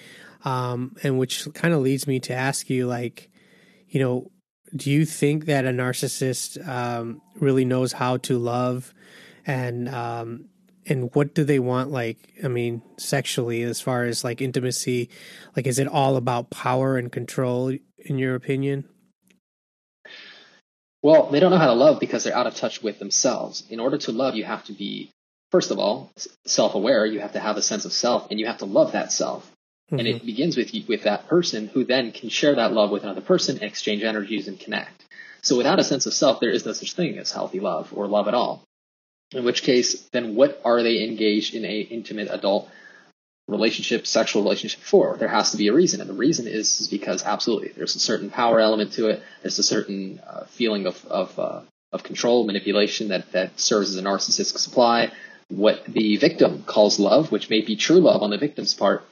um, 0.45 0.97
and 1.03 1.19
which 1.19 1.49
kind 1.55 1.73
of 1.73 1.81
leads 1.81 2.07
me 2.07 2.21
to 2.21 2.35
ask 2.35 2.69
you, 2.69 2.87
like, 2.87 3.31
you 3.89 4.01
know, 4.01 4.31
do 4.77 4.91
you 4.91 5.05
think 5.05 5.47
that 5.47 5.65
a 5.65 5.71
narcissist 5.71 6.67
um, 6.67 7.21
really 7.37 7.65
knows 7.65 7.93
how 7.93 8.17
to 8.19 8.39
love 8.39 8.95
and 9.47 9.89
um, 9.89 10.49
and 10.87 11.15
what 11.15 11.35
do 11.35 11.45
they 11.45 11.59
want 11.59 11.91
like 11.91 12.19
i 12.45 12.49
mean 12.49 12.83
sexually 12.99 13.63
as 13.63 13.81
far 13.81 14.05
as 14.05 14.25
like 14.25 14.41
intimacy? 14.41 15.11
Like 15.57 15.67
is 15.67 15.79
it 15.79 15.89
all 15.89 16.17
about 16.17 16.51
power 16.51 16.97
and 16.97 17.11
control 17.11 17.77
in 17.99 18.19
your 18.19 18.35
opinion? 18.35 18.89
Well 21.03 21.31
they 21.31 21.41
don't 21.41 21.51
know 21.51 21.59
how 21.59 21.67
to 21.67 21.73
love 21.73 22.01
because 22.01 22.25
they're 22.25 22.37
out 22.37 22.47
of 22.47 22.55
touch 22.55 22.83
with 22.83 22.99
themselves. 22.99 23.65
In 23.71 23.81
order 23.81 23.99
to 23.99 24.13
love 24.13 24.35
you 24.35 24.45
have 24.45 24.65
to 24.65 24.73
be 24.73 25.11
first 25.51 25.71
of 25.71 25.79
all 25.79 26.13
self-aware. 26.47 27.07
You 27.07 27.21
have 27.21 27.33
to 27.33 27.41
have 27.41 27.57
a 27.57 27.63
sense 27.63 27.85
of 27.85 27.93
self 27.93 28.31
and 28.31 28.39
you 28.39 28.47
have 28.47 28.59
to 28.59 28.67
love 28.67 28.93
that 28.93 29.13
self 29.13 29.51
Mm-hmm. 29.87 29.99
And 29.99 30.09
it 30.09 30.17
mm-hmm. 30.17 30.27
begins 30.27 30.57
with 30.57 30.73
with 30.89 31.05
that 31.05 31.29
person 31.29 31.69
who 31.69 31.85
then 31.85 32.11
can 32.13 32.29
share 32.29 32.57
that 32.57 32.73
love 32.73 32.91
with 32.91 33.05
another 33.05 33.21
person, 33.21 33.63
exchange 33.63 34.03
energies, 34.03 34.49
and 34.49 34.59
connect. 34.59 35.05
So 35.43 35.57
without 35.57 35.79
a 35.79 35.85
sense 35.85 36.07
of 36.07 36.15
self, 36.15 36.41
there 36.41 36.51
is 36.51 36.67
no 36.67 36.73
such 36.73 36.95
thing 36.95 37.19
as 37.19 37.31
healthy 37.31 37.61
love 37.61 37.93
or 37.95 38.09
love 38.09 38.27
at 38.27 38.35
all. 38.35 38.65
In 39.33 39.45
which 39.45 39.63
case, 39.63 40.03
then 40.11 40.35
what 40.35 40.61
are 40.65 40.83
they 40.83 41.05
engaged 41.05 41.55
in 41.55 41.65
a 41.65 41.81
intimate 41.81 42.29
adult 42.31 42.69
relationship, 43.47 44.07
sexual 44.09 44.43
relationship 44.43 44.81
for? 44.81 45.17
There 45.17 45.29
has 45.29 45.53
to 45.53 45.57
be 45.57 45.69
a 45.69 45.73
reason, 45.73 46.01
and 46.01 46.11
the 46.11 46.15
reason 46.15 46.49
is, 46.49 46.81
is 46.81 46.89
because 46.89 47.25
absolutely 47.25 47.73
there's 47.77 47.95
a 47.95 48.01
certain 48.01 48.31
power 48.31 48.59
element 48.59 48.93
to 48.95 49.09
it. 49.09 49.23
There's 49.43 49.59
a 49.61 49.65
certain 49.65 50.21
uh, 50.27 50.47
feeling 50.47 50.87
of 50.87 51.05
of 51.07 51.39
uh, 51.39 51.61
of 51.93 52.03
control, 52.03 52.45
manipulation 52.45 53.09
that 53.09 53.31
that 53.33 53.59
serves 53.61 53.91
as 53.91 53.97
a 53.97 54.03
narcissistic 54.03 54.59
supply. 54.59 55.13
What 55.49 55.85
the 55.85 56.17
victim 56.17 56.65
calls 56.65 56.99
love, 56.99 57.31
which 57.31 57.51
may 57.51 57.61
be 57.61 57.77
true 57.77 58.01
love 58.01 58.23
on 58.23 58.31
the 58.31 58.39
victim's 58.39 58.75
part, 58.75 59.05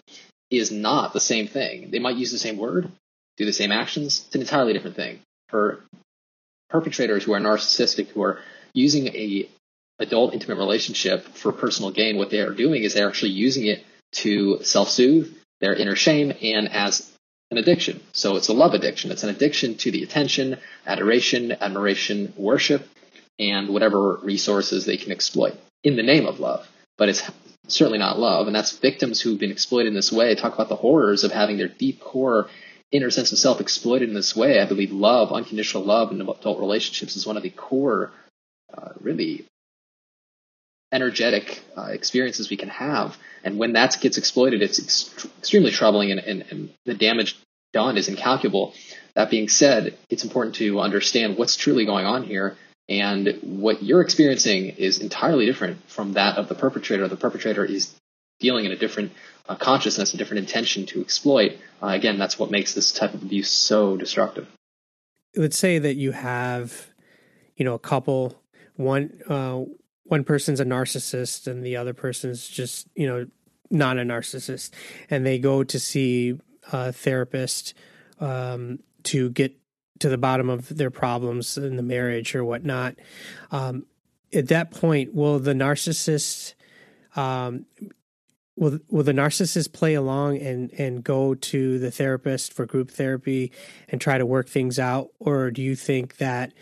is 0.50 0.70
not 0.70 1.12
the 1.12 1.20
same 1.20 1.46
thing. 1.46 1.90
They 1.90 1.98
might 1.98 2.16
use 2.16 2.32
the 2.32 2.38
same 2.38 2.58
word, 2.58 2.90
do 3.36 3.44
the 3.44 3.52
same 3.52 3.72
actions. 3.72 4.24
It's 4.26 4.34
an 4.34 4.40
entirely 4.40 4.72
different 4.72 4.96
thing. 4.96 5.20
For 5.48 5.84
perpetrators 6.70 7.24
who 7.24 7.32
are 7.32 7.40
narcissistic, 7.40 8.08
who 8.08 8.22
are 8.22 8.40
using 8.72 9.08
a 9.08 9.48
adult 9.98 10.34
intimate 10.34 10.58
relationship 10.58 11.24
for 11.24 11.52
personal 11.52 11.90
gain, 11.90 12.18
what 12.18 12.30
they 12.30 12.40
are 12.40 12.52
doing 12.52 12.82
is 12.82 12.94
they're 12.94 13.08
actually 13.08 13.32
using 13.32 13.66
it 13.66 13.84
to 14.12 14.62
self-soothe 14.62 15.32
their 15.60 15.74
inner 15.74 15.96
shame 15.96 16.32
and 16.42 16.68
as 16.72 17.10
an 17.50 17.58
addiction. 17.58 18.00
So 18.12 18.36
it's 18.36 18.48
a 18.48 18.52
love 18.52 18.74
addiction. 18.74 19.10
It's 19.10 19.22
an 19.22 19.30
addiction 19.30 19.76
to 19.78 19.90
the 19.90 20.02
attention, 20.02 20.58
adoration, 20.86 21.52
admiration, 21.52 22.32
worship, 22.36 22.88
and 23.38 23.68
whatever 23.68 24.16
resources 24.16 24.84
they 24.84 24.96
can 24.96 25.12
exploit 25.12 25.54
in 25.82 25.96
the 25.96 26.02
name 26.02 26.26
of 26.26 26.40
love. 26.40 26.68
But 26.98 27.08
it's 27.08 27.22
certainly 27.68 27.98
not 27.98 28.18
love. 28.18 28.46
And 28.46 28.54
that's 28.54 28.78
victims 28.78 29.20
who've 29.20 29.38
been 29.38 29.50
exploited 29.50 29.88
in 29.88 29.94
this 29.94 30.12
way. 30.12 30.34
Talk 30.34 30.54
about 30.54 30.68
the 30.68 30.76
horrors 30.76 31.24
of 31.24 31.32
having 31.32 31.58
their 31.58 31.68
deep 31.68 32.00
core 32.00 32.48
inner 32.92 33.10
sense 33.10 33.32
of 33.32 33.38
self 33.38 33.60
exploited 33.60 34.08
in 34.08 34.14
this 34.14 34.36
way. 34.36 34.60
I 34.60 34.66
believe 34.66 34.92
love, 34.92 35.32
unconditional 35.32 35.84
love 35.84 36.12
in 36.12 36.20
adult 36.20 36.60
relationships 36.60 37.16
is 37.16 37.26
one 37.26 37.36
of 37.36 37.42
the 37.42 37.50
core, 37.50 38.12
uh, 38.76 38.90
really 39.00 39.46
energetic 40.92 41.62
uh, 41.76 41.86
experiences 41.86 42.50
we 42.50 42.56
can 42.56 42.68
have. 42.68 43.16
And 43.42 43.58
when 43.58 43.72
that 43.72 43.96
gets 44.00 44.16
exploited, 44.16 44.62
it's 44.62 44.80
ex- 44.80 45.26
extremely 45.38 45.72
troubling 45.72 46.12
and, 46.12 46.20
and, 46.20 46.44
and 46.50 46.70
the 46.84 46.94
damage 46.94 47.36
done 47.72 47.96
is 47.98 48.08
incalculable. 48.08 48.74
That 49.14 49.30
being 49.30 49.48
said, 49.48 49.98
it's 50.08 50.22
important 50.22 50.54
to 50.56 50.80
understand 50.80 51.36
what's 51.36 51.56
truly 51.56 51.84
going 51.84 52.06
on 52.06 52.22
here 52.22 52.56
and 52.88 53.38
what 53.42 53.82
you're 53.82 54.02
experiencing 54.02 54.68
is 54.68 54.98
entirely 54.98 55.46
different 55.46 55.88
from 55.88 56.14
that 56.14 56.36
of 56.36 56.48
the 56.48 56.54
perpetrator. 56.54 57.08
The 57.08 57.16
perpetrator 57.16 57.64
is 57.64 57.94
dealing 58.40 58.66
in 58.66 58.72
a 58.72 58.76
different 58.76 59.12
uh, 59.48 59.56
consciousness, 59.56 60.12
a 60.12 60.16
different 60.16 60.40
intention 60.40 60.86
to 60.86 61.00
exploit. 61.00 61.58
Uh, 61.82 61.88
again, 61.88 62.18
that's 62.18 62.38
what 62.38 62.50
makes 62.50 62.74
this 62.74 62.92
type 62.92 63.14
of 63.14 63.22
abuse 63.22 63.50
so 63.50 63.96
destructive. 63.96 64.46
Let's 65.36 65.56
say 65.56 65.78
that 65.78 65.96
you 65.96 66.12
have, 66.12 66.88
you 67.56 67.64
know, 67.64 67.74
a 67.74 67.78
couple. 67.78 68.40
One 68.76 69.20
uh, 69.28 69.62
one 70.04 70.24
person's 70.24 70.60
a 70.60 70.64
narcissist, 70.64 71.46
and 71.46 71.64
the 71.64 71.76
other 71.76 71.94
person's 71.94 72.46
just, 72.48 72.88
you 72.94 73.06
know, 73.06 73.26
not 73.70 73.98
a 73.98 74.02
narcissist, 74.02 74.70
and 75.10 75.24
they 75.24 75.38
go 75.38 75.64
to 75.64 75.78
see 75.78 76.38
a 76.72 76.92
therapist 76.92 77.74
um, 78.20 78.80
to 79.04 79.30
get 79.30 79.56
to 80.00 80.08
the 80.08 80.18
bottom 80.18 80.50
of 80.50 80.76
their 80.76 80.90
problems 80.90 81.56
in 81.56 81.76
the 81.76 81.82
marriage 81.82 82.34
or 82.34 82.44
whatnot. 82.44 82.96
Um, 83.50 83.86
at 84.32 84.48
that 84.48 84.70
point, 84.70 85.14
will 85.14 85.38
the 85.38 85.52
narcissist 85.52 86.54
um, 87.16 87.66
will 88.56 88.78
will 88.88 89.04
the 89.04 89.12
narcissist 89.12 89.72
play 89.72 89.94
along 89.94 90.38
and 90.38 90.72
and 90.78 91.04
go 91.04 91.34
to 91.34 91.78
the 91.78 91.90
therapist 91.90 92.52
for 92.52 92.66
group 92.66 92.90
therapy 92.90 93.52
and 93.88 94.00
try 94.00 94.18
to 94.18 94.26
work 94.26 94.48
things 94.48 94.78
out, 94.78 95.10
or 95.18 95.50
do 95.50 95.62
you 95.62 95.76
think 95.76 96.16
that 96.16 96.52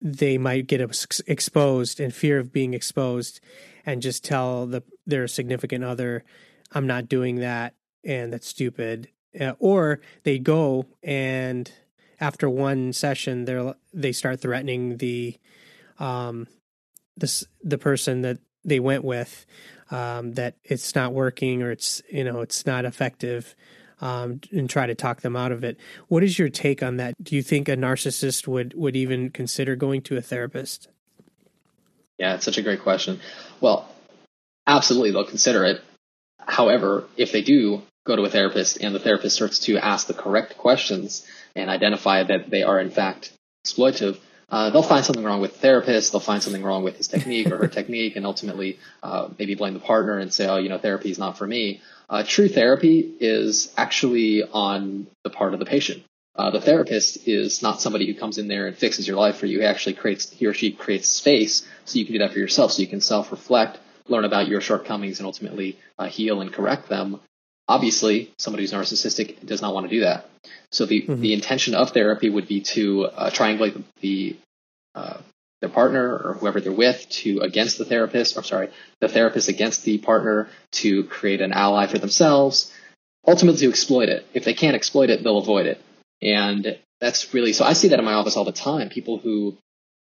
they 0.00 0.38
might 0.38 0.66
get 0.66 0.80
exposed 1.26 2.00
in 2.00 2.10
fear 2.10 2.38
of 2.38 2.52
being 2.52 2.74
exposed 2.74 3.40
and 3.84 4.02
just 4.02 4.24
tell 4.24 4.66
the 4.66 4.82
their 5.06 5.26
significant 5.26 5.84
other, 5.84 6.24
"I'm 6.72 6.86
not 6.86 7.08
doing 7.08 7.36
that," 7.36 7.74
and 8.04 8.32
that's 8.32 8.48
stupid, 8.48 9.08
uh, 9.40 9.54
or 9.58 10.00
they 10.24 10.38
go 10.38 10.86
and 11.02 11.70
after 12.20 12.48
one 12.48 12.92
session 12.92 13.44
they 13.44 13.74
they 13.92 14.12
start 14.12 14.40
threatening 14.40 14.96
the 14.98 15.36
um 15.98 16.46
this 17.16 17.44
the 17.62 17.78
person 17.78 18.22
that 18.22 18.38
they 18.64 18.80
went 18.80 19.04
with 19.04 19.46
um, 19.90 20.32
that 20.32 20.56
it's 20.64 20.94
not 20.94 21.12
working 21.12 21.62
or 21.62 21.70
it's 21.70 22.02
you 22.10 22.24
know 22.24 22.40
it's 22.40 22.66
not 22.66 22.84
effective 22.84 23.54
um, 24.00 24.40
and 24.52 24.68
try 24.68 24.86
to 24.86 24.94
talk 24.94 25.22
them 25.22 25.36
out 25.36 25.52
of 25.52 25.64
it. 25.64 25.78
What 26.08 26.22
is 26.22 26.38
your 26.38 26.48
take 26.48 26.82
on 26.82 26.98
that? 26.98 27.14
Do 27.22 27.34
you 27.34 27.42
think 27.42 27.68
a 27.68 27.76
narcissist 27.76 28.46
would 28.46 28.74
would 28.74 28.96
even 28.96 29.30
consider 29.30 29.76
going 29.76 30.02
to 30.02 30.16
a 30.16 30.22
therapist? 30.22 30.88
Yeah, 32.18 32.34
it's 32.34 32.44
such 32.44 32.58
a 32.58 32.62
great 32.62 32.82
question. 32.82 33.20
Well, 33.60 33.88
absolutely, 34.66 35.12
they'll 35.12 35.24
consider 35.24 35.64
it. 35.64 35.82
However, 36.38 37.04
if 37.16 37.32
they 37.32 37.42
do 37.42 37.82
go 38.06 38.16
to 38.16 38.22
a 38.22 38.30
therapist 38.30 38.78
and 38.80 38.94
the 38.94 39.00
therapist 39.00 39.36
starts 39.36 39.58
to 39.60 39.78
ask 39.78 40.06
the 40.06 40.14
correct 40.14 40.56
questions 40.56 41.26
and 41.56 41.70
identify 41.70 42.22
that 42.22 42.50
they 42.50 42.62
are 42.62 42.78
in 42.78 42.90
fact 42.90 43.32
exploitative, 43.66 44.18
uh, 44.48 44.70
they'll 44.70 44.82
find 44.82 45.04
something 45.04 45.24
wrong 45.24 45.40
with 45.40 45.54
the 45.54 45.58
therapist. 45.58 46.12
They'll 46.12 46.20
find 46.20 46.42
something 46.42 46.62
wrong 46.62 46.84
with 46.84 46.96
his 46.96 47.08
technique 47.08 47.50
or 47.50 47.56
her 47.56 47.68
technique, 47.68 48.14
and 48.14 48.24
ultimately 48.24 48.78
uh, 49.02 49.28
maybe 49.38 49.56
blame 49.56 49.74
the 49.74 49.80
partner 49.80 50.18
and 50.18 50.32
say, 50.32 50.46
"Oh, 50.46 50.58
you 50.58 50.68
know, 50.68 50.78
therapy 50.78 51.10
is 51.10 51.18
not 51.18 51.36
for 51.36 51.46
me." 51.46 51.80
Uh, 52.08 52.22
true 52.24 52.48
therapy 52.48 53.14
is 53.18 53.72
actually 53.76 54.44
on 54.44 55.08
the 55.24 55.30
part 55.30 55.52
of 55.54 55.58
the 55.58 55.66
patient. 55.66 56.04
Uh, 56.36 56.50
the 56.50 56.60
therapist 56.60 57.26
is 57.26 57.62
not 57.62 57.80
somebody 57.80 58.06
who 58.06 58.14
comes 58.14 58.38
in 58.38 58.46
there 58.46 58.66
and 58.66 58.76
fixes 58.76 59.08
your 59.08 59.16
life 59.16 59.36
for 59.36 59.46
you. 59.46 59.60
He 59.60 59.64
actually 59.64 59.94
creates, 59.94 60.30
he 60.30 60.46
or 60.46 60.52
she 60.52 60.70
creates 60.70 61.08
space 61.08 61.66
so 61.86 61.98
you 61.98 62.04
can 62.04 62.12
do 62.12 62.18
that 62.18 62.32
for 62.32 62.38
yourself, 62.38 62.72
so 62.72 62.82
you 62.82 62.88
can 62.88 63.00
self-reflect, 63.00 63.78
learn 64.06 64.24
about 64.24 64.46
your 64.46 64.60
shortcomings, 64.60 65.18
and 65.18 65.26
ultimately 65.26 65.78
uh, 65.98 66.06
heal 66.06 66.42
and 66.42 66.52
correct 66.52 66.88
them. 66.88 67.20
Obviously, 67.68 68.32
somebody 68.38 68.62
who's 68.62 68.72
narcissistic 68.72 69.44
does 69.44 69.60
not 69.60 69.74
want 69.74 69.88
to 69.88 69.94
do 69.94 70.00
that. 70.00 70.28
So 70.70 70.86
the, 70.86 71.02
mm-hmm. 71.02 71.20
the 71.20 71.32
intention 71.32 71.74
of 71.74 71.90
therapy 71.90 72.30
would 72.30 72.46
be 72.46 72.60
to 72.60 73.06
uh, 73.06 73.30
triangulate 73.30 73.82
the, 74.00 74.36
uh, 74.94 75.18
their 75.60 75.70
partner 75.70 76.16
or 76.16 76.34
whoever 76.34 76.60
they're 76.60 76.72
with 76.72 77.08
to 77.08 77.40
against 77.40 77.78
the 77.78 77.84
therapist, 77.84 78.36
or 78.36 78.42
sorry, 78.42 78.70
the 79.00 79.08
therapist 79.08 79.48
against 79.48 79.84
the 79.84 79.98
partner 79.98 80.48
to 80.72 81.04
create 81.04 81.40
an 81.40 81.52
ally 81.52 81.86
for 81.86 81.98
themselves, 81.98 82.72
ultimately 83.26 83.60
to 83.60 83.68
exploit 83.68 84.08
it. 84.08 84.26
If 84.34 84.44
they 84.44 84.54
can't 84.54 84.76
exploit 84.76 85.10
it, 85.10 85.24
they'll 85.24 85.38
avoid 85.38 85.66
it. 85.66 85.80
And 86.22 86.78
that's 87.00 87.34
really, 87.34 87.52
so 87.52 87.64
I 87.64 87.72
see 87.72 87.88
that 87.88 87.98
in 87.98 88.04
my 88.04 88.14
office 88.14 88.36
all 88.36 88.44
the 88.44 88.52
time. 88.52 88.88
People 88.88 89.18
who 89.18 89.56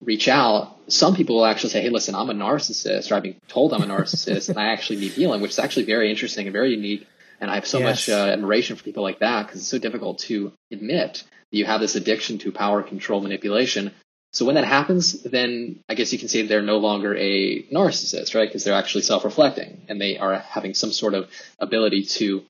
reach 0.01 0.27
out, 0.27 0.75
some 0.87 1.15
people 1.15 1.37
will 1.37 1.45
actually 1.45 1.69
say, 1.69 1.81
Hey, 1.81 1.89
listen, 1.89 2.15
I'm 2.15 2.29
a 2.29 2.33
narcissist, 2.33 3.11
or 3.11 3.15
I've 3.15 3.23
been 3.23 3.35
told 3.47 3.73
I'm 3.73 3.81
a 3.81 3.87
narcissist 3.87 4.49
and 4.49 4.59
I 4.59 4.67
actually 4.67 4.97
need 4.99 5.13
healing, 5.13 5.41
which 5.41 5.51
is 5.51 5.59
actually 5.59 5.85
very 5.85 6.09
interesting 6.09 6.47
and 6.47 6.53
very 6.53 6.71
unique. 6.71 7.07
And 7.39 7.51
I 7.51 7.55
have 7.55 7.67
so 7.67 7.79
yes. 7.79 7.85
much 7.85 8.09
uh, 8.09 8.31
admiration 8.31 8.75
for 8.75 8.83
people 8.83 9.03
like 9.03 9.19
that 9.19 9.45
because 9.45 9.61
it's 9.61 9.69
so 9.69 9.77
difficult 9.77 10.19
to 10.19 10.53
admit 10.71 11.23
that 11.51 11.57
you 11.57 11.65
have 11.65 11.81
this 11.81 11.95
addiction 11.95 12.37
to 12.39 12.51
power, 12.51 12.81
control, 12.81 13.21
manipulation. 13.21 13.91
So 14.31 14.45
when 14.45 14.55
that 14.55 14.65
happens, 14.65 15.23
then 15.23 15.79
I 15.87 15.95
guess 15.95 16.11
you 16.11 16.19
can 16.19 16.27
say 16.27 16.41
they're 16.41 16.61
no 16.61 16.77
longer 16.77 17.15
a 17.15 17.63
narcissist, 17.63 18.35
right? 18.35 18.47
Because 18.47 18.63
they're 18.63 18.73
actually 18.75 19.03
self-reflecting 19.03 19.85
and 19.87 19.99
they 19.99 20.17
are 20.17 20.39
having 20.39 20.73
some 20.73 20.91
sort 20.91 21.13
of 21.13 21.29
ability 21.59 22.03
to 22.03 22.43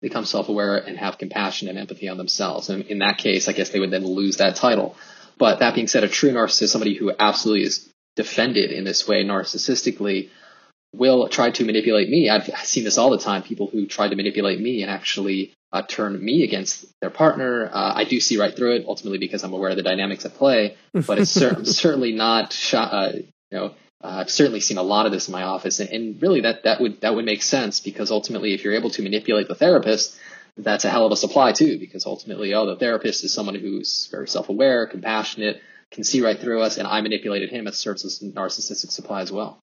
become 0.00 0.24
self-aware 0.24 0.76
and 0.76 0.96
have 0.96 1.18
compassion 1.18 1.68
and 1.68 1.76
empathy 1.76 2.08
on 2.08 2.18
themselves. 2.18 2.68
And 2.68 2.84
in 2.84 2.98
that 2.98 3.18
case, 3.18 3.48
I 3.48 3.52
guess 3.52 3.70
they 3.70 3.80
would 3.80 3.90
then 3.90 4.06
lose 4.06 4.36
that 4.36 4.54
title. 4.54 4.96
But 5.38 5.58
that 5.58 5.74
being 5.74 5.88
said, 5.88 6.04
a 6.04 6.08
true 6.08 6.30
narcissist, 6.30 6.68
somebody 6.68 6.94
who 6.94 7.12
absolutely 7.18 7.64
is 7.64 7.88
defended 8.14 8.70
in 8.70 8.84
this 8.84 9.08
way 9.08 9.24
narcissistically, 9.24 10.30
will 10.92 11.28
try 11.28 11.50
to 11.50 11.64
manipulate 11.64 12.08
me. 12.08 12.30
I've 12.30 12.46
seen 12.64 12.84
this 12.84 12.98
all 12.98 13.10
the 13.10 13.18
time. 13.18 13.42
People 13.42 13.68
who 13.68 13.86
try 13.86 14.08
to 14.08 14.16
manipulate 14.16 14.60
me 14.60 14.82
and 14.82 14.90
actually 14.90 15.52
uh, 15.72 15.82
turn 15.82 16.22
me 16.22 16.44
against 16.44 16.86
their 17.00 17.10
partner. 17.10 17.68
Uh, 17.72 17.92
I 17.94 18.04
do 18.04 18.20
see 18.20 18.38
right 18.38 18.54
through 18.54 18.76
it, 18.76 18.84
ultimately 18.86 19.18
because 19.18 19.44
I'm 19.44 19.52
aware 19.52 19.70
of 19.70 19.76
the 19.76 19.82
dynamics 19.82 20.24
at 20.24 20.34
play. 20.34 20.76
But 20.92 21.18
it's 21.18 21.30
cer- 21.30 21.64
certainly 21.64 22.12
not. 22.12 22.52
Sh- 22.52 22.74
uh, 22.74 23.12
you 23.14 23.58
know, 23.58 23.66
uh, 24.02 24.20
I've 24.20 24.30
certainly 24.30 24.60
seen 24.60 24.78
a 24.78 24.82
lot 24.82 25.06
of 25.06 25.12
this 25.12 25.28
in 25.28 25.32
my 25.32 25.42
office, 25.42 25.80
and, 25.80 25.90
and, 25.90 26.22
really 26.22 26.42
that 26.42 26.64
that 26.64 26.80
would 26.80 27.00
that 27.02 27.14
would 27.14 27.24
make 27.24 27.42
sense 27.42 27.80
because 27.80 28.10
ultimately, 28.10 28.54
if 28.54 28.64
you're 28.64 28.74
able 28.74 28.90
to 28.90 29.02
manipulate 29.02 29.48
the 29.48 29.54
therapist, 29.54 30.16
that's 30.56 30.84
a 30.84 30.90
hell 30.90 31.04
of 31.04 31.12
a 31.12 31.16
supply 31.16 31.52
too. 31.52 31.78
Because 31.78 32.06
ultimately, 32.06 32.54
oh, 32.54 32.66
the 32.66 32.76
therapist 32.76 33.24
is 33.24 33.34
someone 33.34 33.56
who's 33.56 34.08
very 34.10 34.28
self-aware, 34.28 34.86
compassionate, 34.86 35.60
can 35.90 36.04
see 36.04 36.22
right 36.22 36.38
through 36.38 36.62
us, 36.62 36.78
and 36.78 36.86
I 36.86 37.00
manipulated 37.02 37.50
him. 37.50 37.66
It 37.66 37.74
serves 37.74 38.04
as 38.04 38.20
narcissistic 38.20 38.90
supply 38.90 39.20
as 39.20 39.30
well 39.30 39.60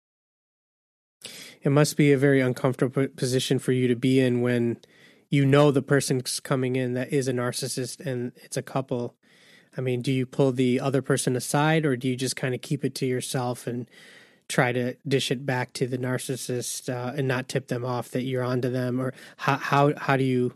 it 1.62 1.70
must 1.70 1.96
be 1.96 2.12
a 2.12 2.18
very 2.18 2.40
uncomfortable 2.40 3.06
position 3.08 3.58
for 3.58 3.72
you 3.72 3.88
to 3.88 3.96
be 3.96 4.20
in 4.20 4.40
when 4.40 4.78
you 5.30 5.46
know 5.46 5.70
the 5.70 5.82
person's 5.82 6.40
coming 6.40 6.76
in 6.76 6.94
that 6.94 7.12
is 7.12 7.28
a 7.28 7.32
narcissist 7.32 8.04
and 8.04 8.32
it's 8.36 8.56
a 8.56 8.62
couple. 8.62 9.14
I 9.76 9.80
mean, 9.80 10.02
do 10.02 10.12
you 10.12 10.26
pull 10.26 10.52
the 10.52 10.80
other 10.80 11.00
person 11.00 11.36
aside 11.36 11.86
or 11.86 11.96
do 11.96 12.08
you 12.08 12.16
just 12.16 12.36
kind 12.36 12.54
of 12.54 12.60
keep 12.60 12.84
it 12.84 12.94
to 12.96 13.06
yourself 13.06 13.66
and 13.66 13.88
try 14.48 14.72
to 14.72 14.94
dish 15.08 15.30
it 15.30 15.46
back 15.46 15.72
to 15.72 15.86
the 15.86 15.96
narcissist 15.96 16.92
uh, 16.92 17.14
and 17.16 17.26
not 17.26 17.48
tip 17.48 17.68
them 17.68 17.84
off 17.84 18.10
that 18.10 18.24
you're 18.24 18.42
onto 18.42 18.68
them 18.68 19.00
or 19.00 19.14
how 19.38 19.56
how 19.56 19.94
how 19.96 20.16
do 20.16 20.24
you 20.24 20.52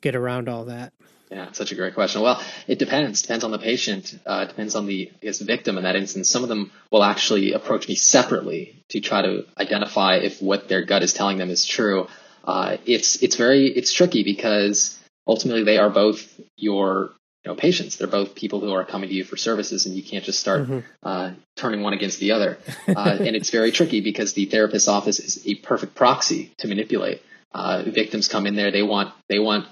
get 0.00 0.14
around 0.14 0.48
all 0.48 0.64
that? 0.64 0.92
Yeah, 1.30 1.52
such 1.52 1.72
a 1.72 1.74
great 1.74 1.94
question. 1.94 2.22
Well, 2.22 2.42
it 2.66 2.78
depends. 2.78 3.22
Depends 3.22 3.44
on 3.44 3.50
the 3.50 3.58
patient. 3.58 4.18
Uh, 4.24 4.46
depends 4.46 4.74
on 4.74 4.86
the 4.86 5.10
I 5.14 5.26
guess, 5.26 5.40
victim 5.40 5.76
in 5.76 5.84
that 5.84 5.96
instance. 5.96 6.30
Some 6.30 6.42
of 6.42 6.48
them 6.48 6.70
will 6.90 7.04
actually 7.04 7.52
approach 7.52 7.86
me 7.86 7.96
separately 7.96 8.82
to 8.90 9.00
try 9.00 9.22
to 9.22 9.44
identify 9.58 10.16
if 10.16 10.40
what 10.40 10.68
their 10.68 10.84
gut 10.84 11.02
is 11.02 11.12
telling 11.12 11.38
them 11.38 11.50
is 11.50 11.66
true. 11.66 12.08
Uh, 12.44 12.78
it's 12.86 13.22
it's 13.22 13.36
very 13.36 13.66
it's 13.66 13.92
tricky 13.92 14.24
because 14.24 14.98
ultimately 15.26 15.64
they 15.64 15.76
are 15.76 15.90
both 15.90 16.40
your 16.56 17.12
you 17.44 17.50
know 17.50 17.54
patients. 17.54 17.96
They're 17.96 18.08
both 18.08 18.34
people 18.34 18.60
who 18.60 18.72
are 18.72 18.86
coming 18.86 19.10
to 19.10 19.14
you 19.14 19.24
for 19.24 19.36
services, 19.36 19.84
and 19.84 19.94
you 19.94 20.02
can't 20.02 20.24
just 20.24 20.40
start 20.40 20.62
mm-hmm. 20.62 20.78
uh, 21.02 21.32
turning 21.56 21.82
one 21.82 21.92
against 21.92 22.20
the 22.20 22.32
other. 22.32 22.58
Uh, 22.88 23.16
and 23.20 23.36
it's 23.36 23.50
very 23.50 23.70
tricky 23.70 24.00
because 24.00 24.32
the 24.32 24.46
therapist's 24.46 24.88
office 24.88 25.20
is 25.20 25.46
a 25.46 25.56
perfect 25.56 25.94
proxy 25.94 26.54
to 26.58 26.68
manipulate. 26.68 27.20
Uh, 27.52 27.82
victims 27.86 28.28
come 28.28 28.46
in 28.46 28.56
there; 28.56 28.70
they 28.70 28.82
want 28.82 29.12
they 29.28 29.38
want 29.38 29.66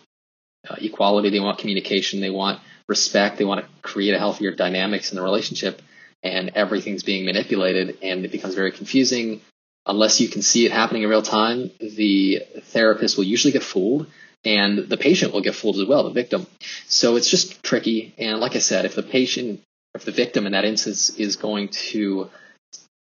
uh, 0.68 0.76
equality, 0.78 1.30
they 1.30 1.40
want 1.40 1.58
communication, 1.58 2.20
they 2.20 2.30
want 2.30 2.60
respect, 2.88 3.38
they 3.38 3.44
want 3.44 3.64
to 3.64 3.70
create 3.82 4.14
a 4.14 4.18
healthier 4.18 4.52
dynamics 4.52 5.10
in 5.10 5.16
the 5.16 5.22
relationship, 5.22 5.82
and 6.22 6.50
everything's 6.54 7.02
being 7.02 7.24
manipulated, 7.24 7.98
and 8.02 8.24
it 8.24 8.32
becomes 8.32 8.54
very 8.54 8.72
confusing. 8.72 9.40
Unless 9.86 10.20
you 10.20 10.28
can 10.28 10.42
see 10.42 10.66
it 10.66 10.72
happening 10.72 11.02
in 11.02 11.08
real 11.08 11.22
time, 11.22 11.70
the 11.80 12.42
therapist 12.60 13.16
will 13.16 13.24
usually 13.24 13.52
get 13.52 13.62
fooled, 13.62 14.06
and 14.44 14.78
the 14.78 14.96
patient 14.96 15.32
will 15.32 15.40
get 15.40 15.54
fooled 15.54 15.78
as 15.78 15.86
well, 15.86 16.04
the 16.04 16.10
victim. 16.10 16.46
So 16.86 17.16
it's 17.16 17.30
just 17.30 17.62
tricky. 17.62 18.14
And 18.18 18.40
like 18.40 18.56
I 18.56 18.60
said, 18.60 18.84
if 18.84 18.94
the 18.94 19.02
patient, 19.02 19.60
if 19.94 20.04
the 20.04 20.12
victim 20.12 20.46
in 20.46 20.52
that 20.52 20.64
instance 20.64 21.10
is 21.10 21.36
going 21.36 21.68
to 21.90 22.30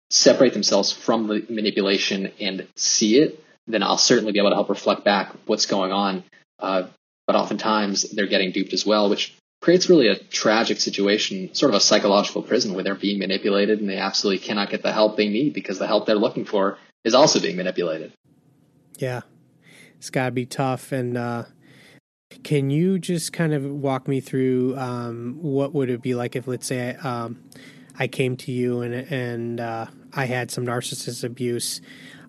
separate 0.10 0.54
themselves 0.54 0.92
from 0.92 1.28
the 1.28 1.46
manipulation 1.50 2.32
and 2.39 2.68
see 2.75 3.20
it, 3.20 3.44
then 3.68 3.84
I'll 3.84 3.98
certainly 3.98 4.32
be 4.32 4.39
able 4.39 4.50
to 4.50 4.56
help 4.56 4.70
reflect 4.70 5.04
back 5.04 5.34
what's 5.46 5.66
going 5.66 5.92
on. 5.92 6.24
Uh, 6.60 6.88
but 7.29 7.36
oftentimes 7.36 8.09
they're 8.09 8.25
getting 8.25 8.51
duped 8.51 8.74
as 8.74 8.88
well, 8.88 9.07
which 9.07 9.36
creates 9.62 9.88
really 9.88 10.07
a 10.07 10.15
tragic 10.15 10.79
situation, 10.79 11.53
sort 11.53 11.69
of 11.69 11.75
a 11.75 11.79
psychological 11.79 12.41
prison 12.41 12.74
where 12.74 12.83
they're 12.83 12.95
being 12.95 13.19
manipulated 13.19 13.79
and 13.79 13.88
they 13.88 13.98
absolutely 13.98 14.43
cannot 14.43 14.71
get 14.71 14.81
the 14.81 14.91
help 14.91 15.15
they 15.15 15.29
need 15.29 15.53
because 15.53 15.77
the 15.77 15.86
help 15.86 16.07
they're 16.07 16.15
looking 16.15 16.43
for 16.43 16.79
is 17.03 17.13
also 17.13 17.39
being 17.39 17.55
manipulated. 17.55 18.12
Yeah, 18.98 19.21
it's 19.95 20.09
got 20.09 20.25
to 20.25 20.31
be 20.31 20.48
tough. 20.48 20.91
And 20.91 21.15
uh, 21.15 21.43
can 22.43 22.71
you 22.71 22.98
just 22.98 23.31
kind 23.31 23.53
of 23.53 23.63
walk 23.63 24.07
me 24.07 24.21
through 24.21 24.75
um, 24.75 25.38
what 25.39 25.71
would 25.71 25.91
it 25.91 26.01
be 26.01 26.15
like 26.15 26.36
if, 26.36 26.48
let's 26.48 26.65
say, 26.65 26.95
um, 26.95 27.43
I 28.00 28.07
came 28.07 28.38
to 28.38 28.51
you 28.51 28.81
and 28.81 28.95
and 28.95 29.59
uh, 29.59 29.86
I 30.13 30.25
had 30.25 30.50
some 30.50 30.65
narcissist 30.65 31.24
abuse, 31.24 31.79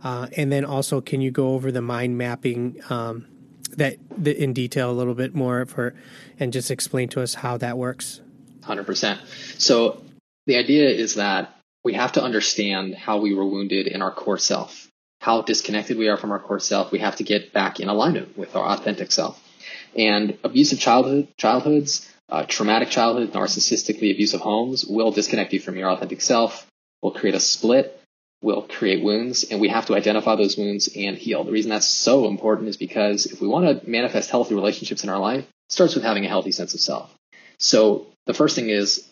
uh, 0.04 0.26
and 0.37 0.52
then 0.52 0.66
also 0.66 1.00
can 1.00 1.23
you 1.23 1.30
go 1.30 1.54
over 1.54 1.73
the 1.73 1.80
mind 1.80 2.19
mapping 2.19 2.83
um, 2.90 3.25
that 3.77 3.97
in 4.25 4.53
detail 4.53 4.91
a 4.91 4.93
little 4.93 5.15
bit 5.15 5.35
more 5.35 5.67
for 5.67 5.95
and 6.39 6.53
just 6.53 6.71
explain 6.71 7.09
to 7.11 7.23
us 7.23 7.35
how 7.35 7.57
that 7.57 7.79
works. 7.79 8.21
100% 8.62 9.19
so 9.59 10.03
the 10.47 10.57
idea 10.57 10.89
is 10.89 11.15
that 11.15 11.57
we 11.83 11.95
have 11.95 12.12
to 12.12 12.23
understand 12.23 12.95
how 12.95 13.19
we 13.19 13.35
were 13.35 13.47
wounded 13.47 13.87
in 13.87 14.03
our 14.03 14.12
core 14.12 14.39
self 14.39 14.91
how 15.21 15.43
disconnected 15.43 15.99
we 15.99 16.09
are 16.09 16.17
from 16.17 16.33
our 16.33 16.39
core 16.39 16.59
self. 16.59 16.91
We 16.91 16.99
have 17.00 17.17
to 17.17 17.25
get 17.25 17.53
back 17.53 17.79
in 17.79 17.89
alignment 17.89 18.37
with 18.37 18.57
our 18.57 18.65
authentic 18.65 19.12
self. 19.12 19.41
And 19.95 20.39
abusive 20.43 20.81
childhood 20.81 21.29
childhoods 21.37 22.09
uh, 22.29 22.45
traumatic 22.45 22.91
childhood 22.91 23.33
narcissistically 23.33 24.12
abusive 24.12 24.41
homes 24.41 24.85
will 24.85 25.11
disconnect 25.11 25.53
you 25.53 25.61
from 25.61 25.77
your 25.77 25.91
authentic 25.91 26.21
self 26.21 26.67
will 27.03 27.11
create 27.11 27.35
a 27.35 27.41
split 27.41 28.00
will 28.43 28.63
create 28.63 29.03
wounds, 29.03 29.45
and 29.45 29.61
we 29.61 29.69
have 29.69 29.87
to 29.87 29.95
identify 29.95 30.37
those 30.37 30.57
wounds 30.57 30.89
and 30.97 31.17
heal. 31.17 31.45
The 31.45 31.53
reason 31.53 31.71
that's 31.71 31.89
so 31.89 32.27
important 32.27 32.69
is 32.69 32.77
because 32.77 33.27
if 33.27 33.41
we 33.41 33.49
want 33.49 33.83
to 33.83 33.91
manifest 33.91 34.31
healthy 34.31 34.55
relationships 34.55 35.05
in 35.05 35.11
our 35.11 35.19
life, 35.19 35.45
it 35.45 35.73
starts 35.73 35.95
with 35.95 36.05
having 36.05 36.25
a 36.25 36.29
healthy 36.29 36.53
sense 36.53 36.75
of 36.75 36.81
self. 36.81 37.15
So 37.59 38.07
the 38.27 38.35
first 38.35 38.57
thing 38.57 38.71
is 38.71 39.11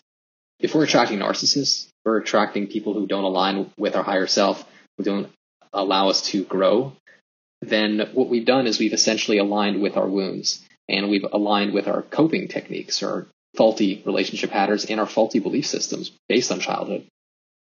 if 0.59 0.73
we're 0.73 0.83
attracting 0.83 1.19
narcissists, 1.19 1.87
we're 2.03 2.17
attracting 2.17 2.67
people 2.67 2.93
who 2.93 3.05
don't 3.05 3.23
align 3.23 3.71
with 3.77 3.95
our 3.95 4.03
higher 4.03 4.27
self, 4.27 4.65
who 4.97 5.03
don't 5.03 5.29
allow 5.73 6.09
us 6.09 6.23
to 6.29 6.43
grow, 6.43 6.93
then 7.61 8.09
what 8.13 8.29
we've 8.29 8.45
done 8.45 8.67
is 8.67 8.79
we've 8.79 8.93
essentially 8.93 9.37
aligned 9.37 9.81
with 9.81 9.97
our 9.97 10.07
wounds 10.07 10.65
and 10.87 11.09
we've 11.09 11.25
aligned 11.31 11.73
with 11.73 11.87
our 11.87 12.01
coping 12.01 12.47
techniques 12.47 13.03
or 13.03 13.27
faulty 13.55 14.01
relationship 14.05 14.51
patterns 14.51 14.85
and 14.85 14.99
our 14.99 15.05
faulty 15.05 15.39
belief 15.39 15.65
systems 15.65 16.11
based 16.27 16.51
on 16.51 16.59
childhood. 16.59 17.05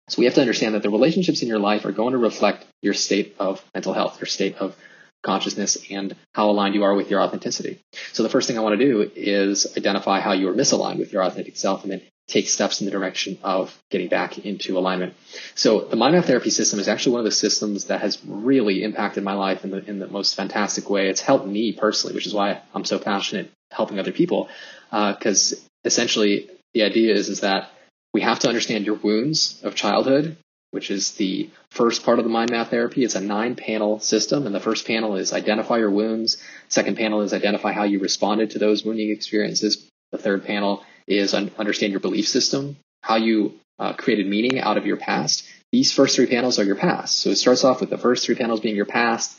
So 0.10 0.20
we 0.20 0.26
have 0.26 0.36
to 0.36 0.42
understand 0.42 0.76
that 0.76 0.84
the 0.84 0.90
relationships 0.90 1.42
in 1.42 1.48
your 1.48 1.60
life 1.60 1.86
are 1.86 1.92
going 1.92 2.14
to 2.14 2.18
reflect 2.18 2.66
your 2.82 2.94
state 2.94 3.36
of 3.40 3.64
mental 3.74 3.94
health, 3.94 4.20
your 4.20 4.28
state 4.28 4.56
of 4.58 4.76
consciousness, 5.22 5.78
and 5.92 6.16
how 6.34 6.50
aligned 6.50 6.76
you 6.76 6.84
are 6.84 6.96
with 6.96 7.12
your 7.12 7.22
authenticity. 7.22 7.80
So 8.14 8.24
the 8.24 8.30
first 8.30 8.48
thing 8.48 8.58
I 8.58 8.62
want 8.62 8.80
to 8.80 8.86
do 8.86 9.12
is 9.16 9.68
identify 9.76 10.22
how 10.22 10.32
you 10.32 10.48
are 10.50 10.54
misaligned 10.54 11.00
with 11.00 11.12
your 11.12 11.24
authentic 11.24 11.58
self 11.58 11.84
and 11.84 11.92
then 11.92 12.02
take 12.28 12.48
steps 12.48 12.82
in 12.82 12.86
the 12.86 12.92
direction 12.92 13.38
of 13.44 13.78
getting 13.90 14.10
back 14.10 14.38
into 14.40 14.78
alignment. 14.78 15.14
So 15.56 15.82
the 15.82 15.96
mind 15.96 16.16
map 16.16 16.26
therapy 16.26 16.50
system 16.50 16.80
is 16.80 16.88
actually 16.88 17.14
one 17.14 17.20
of 17.20 17.26
the 17.26 17.32
systems 17.32 17.86
that 17.86 18.02
has 18.02 18.24
really 18.26 18.84
impacted 18.84 19.24
my 19.24 19.34
life 19.34 19.64
in 19.64 19.72
the 19.72 19.84
in 19.86 20.00
the 20.00 20.08
most 20.08 20.36
fantastic 20.36 20.90
way. 20.90 21.10
It's 21.10 21.22
helped 21.22 21.48
me 21.48 21.74
personally, 21.74 22.16
which 22.16 22.28
is 22.28 22.34
why 22.34 22.62
I'm 22.74 22.86
so 22.86 23.00
passionate 23.00 23.52
helping 23.72 24.00
other 24.00 24.12
people. 24.12 24.50
Because 24.92 25.54
uh, 25.54 25.58
essentially 25.86 26.50
the 26.74 26.84
idea 26.84 27.14
is 27.14 27.30
is 27.30 27.42
that 27.42 27.72
we 28.14 28.22
have 28.22 28.40
to 28.40 28.48
understand 28.48 28.86
your 28.86 28.96
wounds 28.96 29.60
of 29.64 29.76
childhood, 29.76 30.38
which 30.72 30.92
is 30.92 31.14
the 31.14 31.50
first 31.70 32.04
part 32.04 32.20
of 32.20 32.26
the 32.26 32.32
mind 32.32 32.52
map 32.52 32.70
therapy. 32.70 33.04
It's 33.04 33.16
a 33.16 33.22
nine 33.22 33.56
panel 33.56 34.00
system. 34.00 34.46
And 34.46 34.56
the 34.56 34.60
first 34.60 34.88
panel 34.88 35.16
is 35.16 35.34
identify 35.34 35.78
your 35.78 35.92
wounds. 35.92 36.38
Second 36.70 36.98
panel 36.98 37.22
is 37.22 37.34
identify 37.34 37.74
how 37.74 37.84
you 37.84 38.00
responded 38.00 38.52
to 38.52 38.60
those 38.60 38.84
wounding 38.84 39.12
experiences. 39.12 39.88
The 40.12 40.18
third 40.18 40.46
panel 40.46 40.84
is 41.08 41.34
un- 41.34 41.52
understand 41.58 41.92
your 41.92 42.00
belief 42.00 42.28
system, 42.28 42.78
how 43.02 43.16
you 43.18 43.54
uh, 43.80 43.94
created 43.94 44.28
meaning 44.28 44.60
out 44.60 44.78
of 44.78 44.86
your 44.86 44.98
past. 44.98 45.48
These 45.72 45.94
first 45.94 46.16
three 46.16 46.28
panels 46.28 46.60
are 46.60 46.64
your 46.64 46.76
past. 46.76 47.20
So 47.20 47.30
it 47.30 47.36
starts 47.36 47.64
off 47.64 47.82
with 47.82 47.90
the 47.90 47.98
first 47.98 48.26
three 48.26 48.36
panels 48.36 48.62
being 48.62 48.76
your 48.76 48.86
past, 48.86 49.38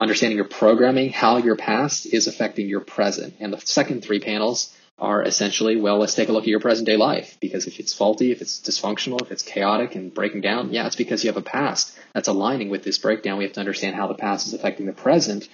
understanding 0.00 0.36
your 0.36 0.48
programming, 0.48 1.10
how 1.10 1.36
your 1.36 1.56
past 1.56 2.06
is 2.06 2.26
affecting 2.26 2.68
your 2.68 2.80
present. 2.80 3.34
And 3.38 3.52
the 3.52 3.60
second 3.60 4.02
three 4.02 4.20
panels 4.20 4.74
are 5.02 5.20
essentially, 5.20 5.74
well, 5.76 5.98
let's 5.98 6.14
take 6.14 6.28
a 6.28 6.32
look 6.32 6.44
at 6.44 6.48
your 6.48 6.60
present 6.60 6.86
day 6.86 6.96
life. 6.96 7.36
Because 7.40 7.66
if 7.66 7.80
it's 7.80 7.92
faulty, 7.92 8.30
if 8.30 8.40
it's 8.40 8.60
dysfunctional, 8.60 9.20
if 9.20 9.32
it's 9.32 9.42
chaotic 9.42 9.96
and 9.96 10.14
breaking 10.14 10.42
down, 10.42 10.72
yeah, 10.72 10.86
it's 10.86 10.94
because 10.94 11.24
you 11.24 11.28
have 11.28 11.36
a 11.36 11.42
past 11.42 11.98
that's 12.14 12.28
aligning 12.28 12.70
with 12.70 12.84
this 12.84 12.98
breakdown. 12.98 13.36
We 13.36 13.44
have 13.44 13.54
to 13.54 13.60
understand 13.60 13.96
how 13.96 14.06
the 14.06 14.14
past 14.14 14.46
is 14.46 14.54
affecting 14.54 14.86
the 14.86 14.92
present, 14.92 15.48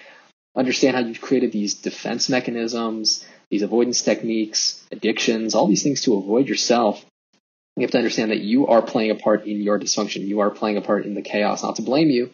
understand 0.55 0.97
how 0.97 1.03
you've 1.03 1.23
created 1.23 1.51
these 1.51 1.75
defense 1.75 2.29
mechanisms, 2.29 3.27
these 3.49 3.63
avoidance 3.63 4.03
techniques, 4.03 4.85
addictions, 4.93 5.55
all 5.55 5.67
these 5.67 5.83
things 5.83 6.03
to 6.03 6.19
avoid 6.19 6.47
yourself. 6.47 7.03
You 7.77 7.83
have 7.83 7.93
to 7.93 7.99
understand 7.99 8.33
that 8.33 8.41
you 8.41 8.67
are 8.67 8.83
playing 8.83 9.13
a 9.13 9.15
part 9.15 9.47
in 9.47 9.63
your 9.63 9.81
dysfunction. 9.81 10.27
You 10.27 10.41
are 10.41 10.51
playing 10.51 10.77
a 10.77 10.83
part 10.83 11.07
in 11.07 11.15
the 11.15 11.23
chaos, 11.23 11.63
not 11.63 11.77
to 11.77 11.83
blame 11.83 12.11
you, 12.11 12.31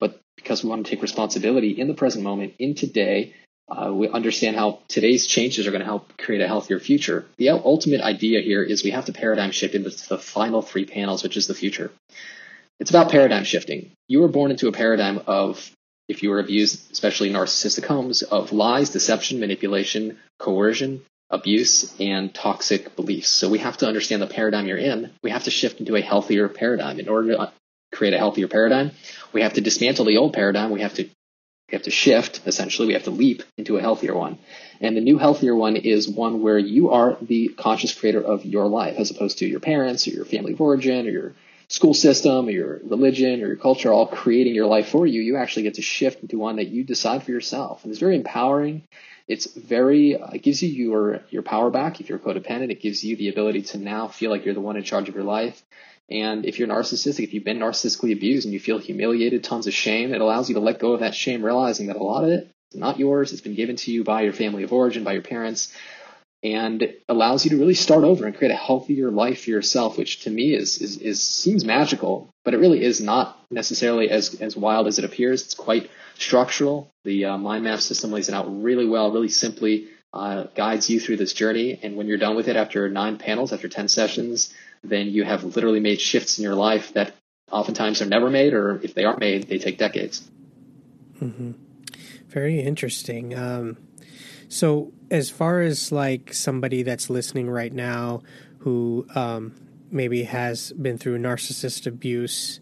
but 0.00 0.20
because 0.36 0.62
we 0.62 0.68
want 0.68 0.84
to 0.84 0.90
take 0.90 1.00
responsibility 1.00 1.70
in 1.70 1.88
the 1.88 1.94
present 1.94 2.24
moment, 2.24 2.54
in 2.58 2.74
today, 2.74 3.32
uh, 3.68 3.92
we 3.92 4.08
understand 4.08 4.56
how 4.56 4.80
today's 4.88 5.26
changes 5.26 5.66
are 5.66 5.70
going 5.70 5.80
to 5.80 5.86
help 5.86 6.16
create 6.16 6.40
a 6.40 6.46
healthier 6.46 6.80
future. 6.80 7.26
The 7.36 7.50
ultimate 7.50 8.00
idea 8.00 8.40
here 8.40 8.62
is 8.62 8.82
we 8.82 8.92
have 8.92 9.06
to 9.06 9.12
paradigm 9.12 9.50
shift 9.50 9.74
into 9.74 9.90
the 9.90 10.18
final 10.18 10.62
three 10.62 10.86
panels, 10.86 11.22
which 11.22 11.36
is 11.36 11.46
the 11.46 11.54
future. 11.54 11.90
It's 12.80 12.90
about 12.90 13.10
paradigm 13.10 13.44
shifting. 13.44 13.90
You 14.06 14.20
were 14.20 14.28
born 14.28 14.50
into 14.50 14.68
a 14.68 14.72
paradigm 14.72 15.20
of, 15.26 15.70
if 16.08 16.22
you 16.22 16.30
were 16.30 16.40
abused, 16.40 16.92
especially 16.92 17.30
narcissistic 17.30 17.84
homes, 17.84 18.22
of 18.22 18.52
lies, 18.52 18.90
deception, 18.90 19.40
manipulation, 19.40 20.18
coercion, 20.38 21.02
abuse, 21.28 21.94
and 22.00 22.34
toxic 22.34 22.96
beliefs. 22.96 23.28
So 23.28 23.50
we 23.50 23.58
have 23.58 23.76
to 23.78 23.86
understand 23.86 24.22
the 24.22 24.26
paradigm 24.26 24.66
you're 24.66 24.78
in. 24.78 25.10
We 25.22 25.30
have 25.30 25.44
to 25.44 25.50
shift 25.50 25.80
into 25.80 25.96
a 25.96 26.00
healthier 26.00 26.48
paradigm. 26.48 26.98
In 27.00 27.08
order 27.08 27.34
to 27.34 27.52
create 27.92 28.14
a 28.14 28.18
healthier 28.18 28.48
paradigm, 28.48 28.92
we 29.34 29.42
have 29.42 29.54
to 29.54 29.60
dismantle 29.60 30.06
the 30.06 30.16
old 30.16 30.32
paradigm. 30.32 30.70
We 30.70 30.80
have 30.80 30.94
to 30.94 31.08
we 31.68 31.76
have 31.76 31.82
to 31.82 31.90
shift, 31.90 32.40
essentially, 32.46 32.88
we 32.88 32.94
have 32.94 33.04
to 33.04 33.10
leap 33.10 33.42
into 33.58 33.76
a 33.76 33.80
healthier 33.80 34.14
one. 34.14 34.38
And 34.80 34.96
the 34.96 35.02
new 35.02 35.18
healthier 35.18 35.54
one 35.54 35.76
is 35.76 36.08
one 36.08 36.42
where 36.42 36.58
you 36.58 36.90
are 36.90 37.18
the 37.20 37.48
conscious 37.48 37.94
creator 37.94 38.22
of 38.22 38.46
your 38.46 38.66
life, 38.66 38.96
as 38.98 39.10
opposed 39.10 39.38
to 39.38 39.46
your 39.46 39.60
parents 39.60 40.06
or 40.08 40.12
your 40.12 40.24
family 40.24 40.52
of 40.52 40.60
origin 40.60 41.06
or 41.06 41.10
your 41.10 41.34
school 41.68 41.92
system 41.92 42.46
or 42.46 42.50
your 42.50 42.80
religion 42.84 43.42
or 43.42 43.48
your 43.48 43.56
culture 43.56 43.92
all 43.92 44.06
creating 44.06 44.54
your 44.54 44.66
life 44.66 44.88
for 44.88 45.06
you. 45.06 45.20
You 45.20 45.36
actually 45.36 45.64
get 45.64 45.74
to 45.74 45.82
shift 45.82 46.22
into 46.22 46.38
one 46.38 46.56
that 46.56 46.68
you 46.68 46.84
decide 46.84 47.22
for 47.22 47.32
yourself. 47.32 47.84
And 47.84 47.90
it's 47.90 48.00
very 48.00 48.16
empowering. 48.16 48.84
It's 49.26 49.44
very, 49.52 50.18
uh, 50.18 50.30
it 50.30 50.42
gives 50.42 50.62
you 50.62 50.70
your, 50.70 51.20
your 51.28 51.42
power 51.42 51.68
back. 51.68 52.00
If 52.00 52.08
you're 52.08 52.18
codependent, 52.18 52.70
it 52.70 52.80
gives 52.80 53.04
you 53.04 53.14
the 53.16 53.28
ability 53.28 53.62
to 53.62 53.78
now 53.78 54.08
feel 54.08 54.30
like 54.30 54.46
you're 54.46 54.54
the 54.54 54.60
one 54.62 54.78
in 54.78 54.84
charge 54.84 55.10
of 55.10 55.14
your 55.14 55.24
life. 55.24 55.62
And 56.10 56.46
if 56.46 56.58
you're 56.58 56.68
narcissistic, 56.68 57.24
if 57.24 57.34
you've 57.34 57.44
been 57.44 57.58
narcissistically 57.58 58.12
abused 58.12 58.46
and 58.46 58.54
you 58.54 58.60
feel 58.60 58.78
humiliated, 58.78 59.44
tons 59.44 59.66
of 59.66 59.74
shame, 59.74 60.14
it 60.14 60.20
allows 60.20 60.48
you 60.48 60.54
to 60.54 60.60
let 60.60 60.78
go 60.78 60.92
of 60.92 61.00
that 61.00 61.14
shame, 61.14 61.44
realizing 61.44 61.88
that 61.88 61.96
a 61.96 62.02
lot 62.02 62.24
of 62.24 62.30
it 62.30 62.50
is 62.72 62.78
not 62.78 62.98
yours. 62.98 63.32
It's 63.32 63.42
been 63.42 63.54
given 63.54 63.76
to 63.76 63.92
you 63.92 64.04
by 64.04 64.22
your 64.22 64.32
family 64.32 64.62
of 64.62 64.72
origin, 64.72 65.04
by 65.04 65.12
your 65.12 65.22
parents. 65.22 65.72
and 66.42 66.94
allows 67.08 67.44
you 67.44 67.50
to 67.50 67.58
really 67.58 67.74
start 67.74 68.04
over 68.04 68.24
and 68.24 68.36
create 68.36 68.52
a 68.52 68.56
healthier 68.56 69.10
life 69.10 69.42
for 69.42 69.50
yourself, 69.50 69.98
which 69.98 70.22
to 70.22 70.30
me 70.30 70.54
is, 70.54 70.80
is, 70.80 70.96
is 70.98 71.20
seems 71.20 71.64
magical, 71.64 72.30
but 72.44 72.54
it 72.54 72.58
really 72.58 72.82
is 72.82 73.00
not 73.00 73.36
necessarily 73.50 74.08
as, 74.08 74.40
as 74.40 74.56
wild 74.56 74.86
as 74.86 75.00
it 75.00 75.04
appears. 75.04 75.42
It's 75.42 75.54
quite 75.54 75.90
structural. 76.16 76.90
The 77.04 77.24
uh, 77.24 77.38
mind 77.38 77.64
map 77.64 77.80
system 77.80 78.12
lays 78.12 78.28
it 78.28 78.36
out 78.36 78.62
really 78.62 78.86
well, 78.86 79.10
really 79.10 79.28
simply, 79.28 79.88
uh, 80.12 80.44
guides 80.54 80.88
you 80.88 81.00
through 81.00 81.16
this 81.16 81.32
journey. 81.32 81.80
And 81.82 81.96
when 81.96 82.06
you're 82.06 82.18
done 82.18 82.36
with 82.36 82.48
it 82.48 82.56
after 82.56 82.88
nine 82.88 83.18
panels, 83.18 83.52
after 83.52 83.68
10 83.68 83.88
sessions, 83.88 84.54
then 84.82 85.08
you 85.08 85.24
have 85.24 85.44
literally 85.44 85.80
made 85.80 86.00
shifts 86.00 86.38
in 86.38 86.44
your 86.44 86.54
life 86.54 86.92
that 86.94 87.14
oftentimes 87.50 88.02
are 88.02 88.06
never 88.06 88.30
made, 88.30 88.52
or 88.52 88.80
if 88.82 88.94
they 88.94 89.04
are 89.04 89.16
made, 89.16 89.48
they 89.48 89.58
take 89.58 89.78
decades. 89.78 90.28
Mm-hmm. 91.20 91.52
Very 92.28 92.60
interesting. 92.60 93.36
Um, 93.36 93.78
so, 94.48 94.92
as 95.10 95.30
far 95.30 95.60
as 95.60 95.90
like 95.92 96.32
somebody 96.32 96.82
that's 96.82 97.10
listening 97.10 97.50
right 97.50 97.72
now 97.72 98.22
who 98.58 99.06
um, 99.14 99.54
maybe 99.90 100.24
has 100.24 100.72
been 100.72 100.98
through 100.98 101.18
narcissist 101.18 101.86
abuse, 101.86 102.60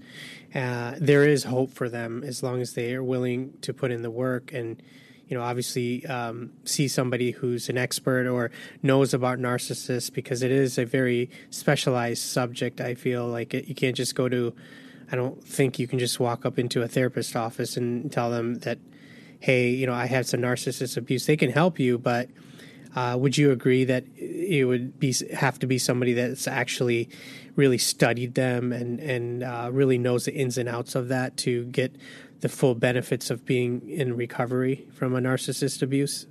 uh, 0.54 0.94
there 0.98 1.26
is 1.26 1.44
hope 1.44 1.72
for 1.72 1.88
them 1.88 2.22
as 2.24 2.42
long 2.42 2.60
as 2.60 2.74
they 2.74 2.94
are 2.94 3.02
willing 3.02 3.54
to 3.60 3.74
put 3.74 3.90
in 3.90 4.02
the 4.02 4.10
work 4.10 4.52
and 4.52 4.82
you 5.28 5.36
know 5.36 5.42
obviously 5.42 6.04
um, 6.06 6.52
see 6.64 6.88
somebody 6.88 7.30
who's 7.32 7.68
an 7.68 7.78
expert 7.78 8.26
or 8.26 8.50
knows 8.82 9.12
about 9.14 9.38
narcissists 9.38 10.12
because 10.12 10.42
it 10.42 10.50
is 10.50 10.78
a 10.78 10.84
very 10.84 11.30
specialized 11.50 12.22
subject 12.22 12.80
i 12.80 12.94
feel 12.94 13.26
like 13.26 13.54
it, 13.54 13.66
you 13.66 13.74
can't 13.74 13.96
just 13.96 14.14
go 14.14 14.28
to 14.28 14.54
i 15.10 15.16
don't 15.16 15.42
think 15.44 15.78
you 15.78 15.88
can 15.88 15.98
just 15.98 16.20
walk 16.20 16.46
up 16.46 16.58
into 16.58 16.82
a 16.82 16.88
therapist 16.88 17.34
office 17.34 17.76
and 17.76 18.12
tell 18.12 18.30
them 18.30 18.54
that 18.60 18.78
hey, 19.40 19.70
you 19.70 19.86
know, 19.86 19.94
I 19.94 20.06
had 20.06 20.26
some 20.26 20.40
narcissist 20.40 20.96
abuse. 20.96 21.26
They 21.26 21.36
can 21.36 21.50
help 21.50 21.78
you, 21.78 21.98
but 21.98 22.28
uh, 22.94 23.16
would 23.18 23.36
you 23.36 23.50
agree 23.50 23.84
that 23.84 24.04
it 24.16 24.64
would 24.64 24.98
be 24.98 25.14
have 25.34 25.58
to 25.60 25.66
be 25.66 25.78
somebody 25.78 26.14
that's 26.14 26.48
actually 26.48 27.08
really 27.56 27.78
studied 27.78 28.34
them 28.34 28.72
and 28.72 29.00
and 29.00 29.42
uh, 29.42 29.68
really 29.72 29.98
knows 29.98 30.26
the 30.26 30.34
ins 30.34 30.58
and 30.58 30.68
outs 30.68 30.94
of 30.94 31.08
that 31.08 31.36
to 31.38 31.64
get 31.66 31.96
the 32.40 32.48
full 32.48 32.74
benefits 32.74 33.30
of 33.30 33.44
being 33.44 33.88
in 33.88 34.16
recovery 34.16 34.86
from 34.92 35.16
a 35.16 35.20
narcissist 35.20 35.82
abuse? 35.82 36.26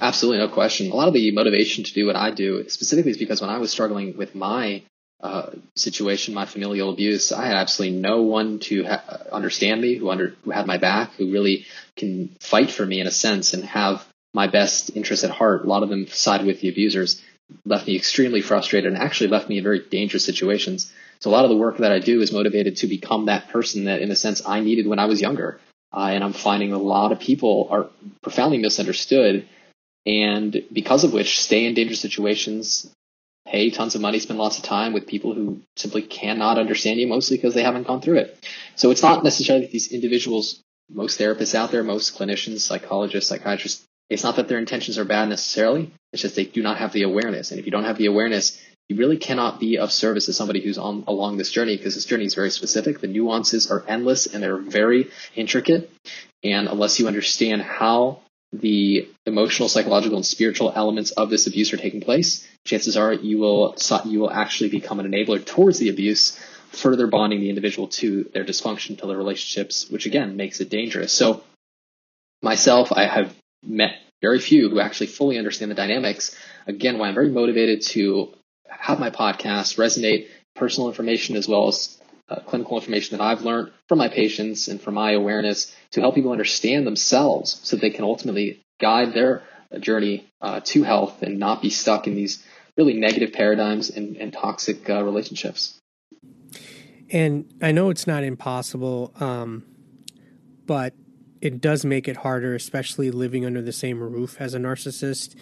Absolutely, 0.00 0.38
no 0.38 0.48
question. 0.48 0.90
A 0.90 0.94
lot 0.94 1.08
of 1.08 1.14
the 1.14 1.30
motivation 1.30 1.84
to 1.84 1.94
do 1.94 2.06
what 2.06 2.16
I 2.16 2.30
do 2.30 2.68
specifically 2.68 3.12
is 3.12 3.18
because 3.18 3.40
when 3.40 3.50
I 3.50 3.58
was 3.58 3.70
struggling 3.70 4.16
with 4.16 4.34
my 4.34 4.82
uh, 5.22 5.50
situation, 5.74 6.34
my 6.34 6.44
familial 6.44 6.90
abuse, 6.90 7.32
I 7.32 7.46
had 7.46 7.56
absolutely 7.56 7.98
no 7.98 8.22
one 8.22 8.58
to 8.60 8.84
ha- 8.84 9.18
understand 9.32 9.80
me, 9.80 9.94
who 9.94 10.10
under 10.10 10.34
who 10.44 10.50
had 10.50 10.66
my 10.66 10.76
back, 10.76 11.14
who 11.14 11.32
really 11.32 11.64
can 11.96 12.36
fight 12.40 12.70
for 12.70 12.84
me 12.84 13.00
in 13.00 13.06
a 13.06 13.12
sense 13.12 13.54
and 13.54 13.64
have 13.64 14.06
my 14.34 14.48
best 14.48 14.94
interests 14.94 15.24
at 15.24 15.30
heart. 15.30 15.64
A 15.64 15.68
lot 15.68 15.82
of 15.82 15.88
them 15.88 16.08
sided 16.08 16.46
with 16.46 16.60
the 16.60 16.68
abusers, 16.68 17.22
left 17.64 17.86
me 17.86 17.96
extremely 17.96 18.40
frustrated, 18.40 18.92
and 18.92 19.00
actually 19.00 19.28
left 19.28 19.48
me 19.48 19.58
in 19.58 19.64
very 19.64 19.80
dangerous 19.80 20.24
situations. 20.24 20.92
So 21.20 21.30
a 21.30 21.32
lot 21.32 21.44
of 21.44 21.50
the 21.50 21.56
work 21.56 21.78
that 21.78 21.92
I 21.92 21.98
do 21.98 22.20
is 22.20 22.32
motivated 22.32 22.76
to 22.78 22.86
become 22.86 23.26
that 23.26 23.48
person 23.48 23.84
that, 23.84 24.02
in 24.02 24.10
a 24.10 24.16
sense, 24.16 24.42
I 24.46 24.60
needed 24.60 24.86
when 24.86 24.98
I 24.98 25.06
was 25.06 25.20
younger. 25.20 25.60
Uh, 25.92 26.10
and 26.12 26.24
I'm 26.24 26.32
finding 26.32 26.72
a 26.72 26.78
lot 26.78 27.12
of 27.12 27.20
people 27.20 27.68
are 27.70 27.88
profoundly 28.22 28.58
misunderstood, 28.58 29.48
and 30.06 30.64
because 30.72 31.04
of 31.04 31.12
which 31.12 31.40
stay 31.40 31.64
in 31.66 31.74
dangerous 31.74 32.00
situations, 32.00 32.90
pay 33.46 33.70
tons 33.70 33.94
of 33.94 34.00
money, 34.00 34.18
spend 34.18 34.38
lots 34.38 34.58
of 34.58 34.64
time 34.64 34.92
with 34.92 35.06
people 35.06 35.34
who 35.34 35.60
simply 35.76 36.02
cannot 36.02 36.58
understand 36.58 36.98
you, 36.98 37.06
mostly 37.06 37.36
because 37.36 37.54
they 37.54 37.62
haven't 37.62 37.86
gone 37.86 38.00
through 38.00 38.18
it. 38.18 38.44
So 38.74 38.90
it's 38.90 39.02
not 39.02 39.22
necessarily 39.22 39.66
that 39.66 39.72
these 39.72 39.92
individuals, 39.92 40.60
most 40.90 41.18
therapists 41.18 41.54
out 41.54 41.70
there, 41.70 41.84
most 41.84 42.18
clinicians, 42.18 42.60
psychologists, 42.60 43.28
psychiatrists, 43.28 43.84
it's 44.10 44.22
not 44.22 44.36
that 44.36 44.48
their 44.48 44.58
intentions 44.58 44.98
are 44.98 45.04
bad 45.04 45.28
necessarily. 45.28 45.92
It's 46.12 46.22
just 46.22 46.36
they 46.36 46.44
do 46.44 46.62
not 46.62 46.78
have 46.78 46.92
the 46.92 47.02
awareness. 47.02 47.50
And 47.50 47.58
if 47.58 47.66
you 47.66 47.72
don't 47.72 47.84
have 47.84 47.98
the 47.98 48.06
awareness, 48.06 48.60
you 48.88 48.96
really 48.96 49.16
cannot 49.16 49.60
be 49.60 49.78
of 49.78 49.90
service 49.90 50.26
to 50.26 50.32
somebody 50.32 50.60
who's 50.60 50.78
on 50.78 51.04
along 51.06 51.38
this 51.38 51.50
journey 51.50 51.76
because 51.76 51.94
this 51.94 52.04
journey 52.04 52.24
is 52.24 52.34
very 52.34 52.50
specific. 52.50 53.00
The 53.00 53.06
nuances 53.06 53.70
are 53.70 53.84
endless 53.88 54.26
and 54.26 54.42
they're 54.42 54.58
very 54.58 55.10
intricate. 55.34 55.90
And 56.42 56.68
unless 56.68 57.00
you 57.00 57.06
understand 57.06 57.62
how 57.62 58.20
the 58.52 59.08
emotional, 59.26 59.68
psychological, 59.68 60.16
and 60.16 60.26
spiritual 60.26 60.72
elements 60.74 61.10
of 61.12 61.30
this 61.30 61.46
abuse 61.46 61.72
are 61.72 61.78
taking 61.78 62.02
place, 62.02 62.46
chances 62.64 62.96
are 62.96 63.12
you 63.12 63.38
will 63.38 63.74
you 64.04 64.20
will 64.20 64.30
actually 64.30 64.70
become 64.70 65.00
an 65.00 65.10
enabler 65.10 65.44
towards 65.44 65.78
the 65.78 65.88
abuse, 65.88 66.38
further 66.70 67.06
bonding 67.06 67.40
the 67.40 67.48
individual 67.48 67.88
to 67.88 68.30
their 68.34 68.44
dysfunction, 68.44 68.98
to 68.98 69.06
their 69.06 69.16
relationships, 69.16 69.88
which 69.90 70.06
again 70.06 70.36
makes 70.36 70.60
it 70.60 70.68
dangerous. 70.68 71.12
So, 71.12 71.42
myself, 72.42 72.92
I 72.92 73.06
have 73.06 73.34
met 73.64 73.96
very 74.20 74.38
few 74.38 74.70
who 74.70 74.80
actually 74.80 75.08
fully 75.08 75.38
understand 75.38 75.70
the 75.70 75.74
dynamics. 75.74 76.36
Again, 76.66 76.98
why 76.98 77.08
I'm 77.08 77.14
very 77.14 77.30
motivated 77.30 77.82
to 77.82 78.32
have 78.68 78.98
my 78.98 79.10
podcast 79.10 79.76
resonate 79.76 80.28
personal 80.54 80.88
information 80.88 81.36
as 81.36 81.48
well 81.48 81.68
as 81.68 82.00
uh, 82.28 82.40
clinical 82.40 82.78
information 82.78 83.18
that 83.18 83.24
I've 83.24 83.42
learned 83.42 83.70
from 83.88 83.98
my 83.98 84.08
patients 84.08 84.68
and 84.68 84.80
from 84.80 84.94
my 84.94 85.12
awareness 85.12 85.74
to 85.92 86.00
help 86.00 86.14
people 86.14 86.32
understand 86.32 86.86
themselves 86.86 87.60
so 87.64 87.76
they 87.76 87.90
can 87.90 88.04
ultimately 88.04 88.62
guide 88.80 89.12
their 89.12 89.42
journey 89.80 90.26
uh, 90.40 90.60
to 90.64 90.82
health 90.82 91.22
and 91.22 91.38
not 91.38 91.60
be 91.60 91.70
stuck 91.70 92.06
in 92.06 92.14
these 92.14 92.42
really 92.76 92.94
negative 92.94 93.32
paradigms 93.32 93.90
and, 93.90 94.16
and 94.16 94.32
toxic 94.32 94.88
uh, 94.88 95.02
relationships. 95.02 95.78
And 97.10 97.52
I 97.62 97.72
know 97.72 97.90
it's 97.90 98.06
not 98.06 98.24
impossible, 98.24 99.12
um, 99.20 99.64
but 100.66 100.94
it 101.44 101.60
does 101.60 101.84
make 101.84 102.08
it 102.08 102.16
harder, 102.16 102.54
especially 102.54 103.10
living 103.10 103.44
under 103.44 103.60
the 103.60 103.72
same 103.72 104.00
roof 104.00 104.36
as 104.40 104.54
a 104.54 104.58
narcissist. 104.58 105.36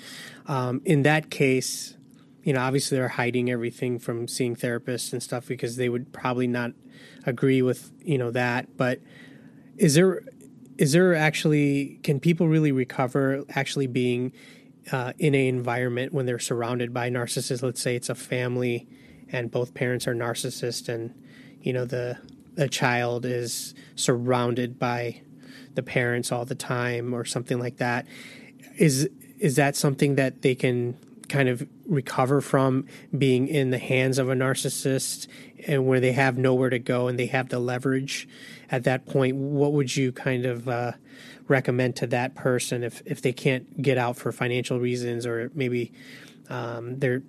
Um, 0.46 0.82
in 0.84 1.04
that 1.04 1.30
case, 1.30 1.96
you 2.42 2.52
know, 2.52 2.60
obviously 2.60 2.98
they're 2.98 3.06
hiding 3.06 3.48
everything 3.48 4.00
from 4.00 4.26
seeing 4.26 4.56
therapists 4.56 5.12
and 5.12 5.22
stuff 5.22 5.46
because 5.46 5.76
they 5.76 5.88
would 5.88 6.12
probably 6.12 6.48
not 6.48 6.72
agree 7.24 7.62
with, 7.62 7.92
you 8.02 8.18
know, 8.18 8.32
that. 8.32 8.76
But 8.76 9.00
is 9.76 9.94
there 9.94 10.22
is 10.76 10.90
there 10.90 11.14
actually 11.14 12.00
can 12.02 12.18
people 12.18 12.48
really 12.48 12.72
recover 12.72 13.44
actually 13.50 13.86
being 13.86 14.32
uh, 14.90 15.12
in 15.20 15.36
an 15.36 15.46
environment 15.46 16.12
when 16.12 16.26
they're 16.26 16.40
surrounded 16.40 16.92
by 16.92 17.10
narcissists? 17.10 17.62
Let's 17.62 17.80
say 17.80 17.94
it's 17.94 18.08
a 18.08 18.16
family 18.16 18.88
and 19.28 19.52
both 19.52 19.72
parents 19.72 20.08
are 20.08 20.16
narcissists 20.16 20.88
and 20.88 21.14
you 21.60 21.72
know 21.72 21.84
the 21.84 22.18
the 22.54 22.68
child 22.68 23.24
is 23.24 23.72
surrounded 23.94 24.80
by 24.80 25.22
the 25.74 25.82
parents 25.82 26.32
all 26.32 26.44
the 26.44 26.54
time 26.54 27.14
or 27.14 27.24
something 27.24 27.58
like 27.58 27.78
that. 27.78 28.06
Is 28.76 29.08
is 29.38 29.56
that 29.56 29.74
something 29.74 30.14
that 30.14 30.42
they 30.42 30.54
can 30.54 30.96
kind 31.28 31.48
of 31.48 31.66
recover 31.86 32.40
from 32.40 32.86
being 33.16 33.48
in 33.48 33.70
the 33.70 33.78
hands 33.78 34.18
of 34.18 34.28
a 34.28 34.34
narcissist 34.34 35.26
and 35.66 35.86
where 35.86 35.98
they 35.98 36.12
have 36.12 36.36
nowhere 36.36 36.70
to 36.70 36.78
go 36.78 37.08
and 37.08 37.18
they 37.18 37.26
have 37.26 37.48
the 37.48 37.58
leverage 37.58 38.28
at 38.70 38.84
that 38.84 39.06
point? 39.06 39.36
What 39.36 39.72
would 39.72 39.96
you 39.96 40.12
kind 40.12 40.44
of 40.44 40.68
uh, 40.68 40.92
recommend 41.48 41.96
to 41.96 42.06
that 42.08 42.34
person 42.34 42.84
if, 42.84 43.02
if 43.06 43.22
they 43.22 43.32
can't 43.32 43.80
get 43.80 43.98
out 43.98 44.16
for 44.16 44.30
financial 44.30 44.78
reasons 44.78 45.26
or 45.26 45.50
maybe 45.54 45.92
um, 46.48 46.98
they're 46.98 47.22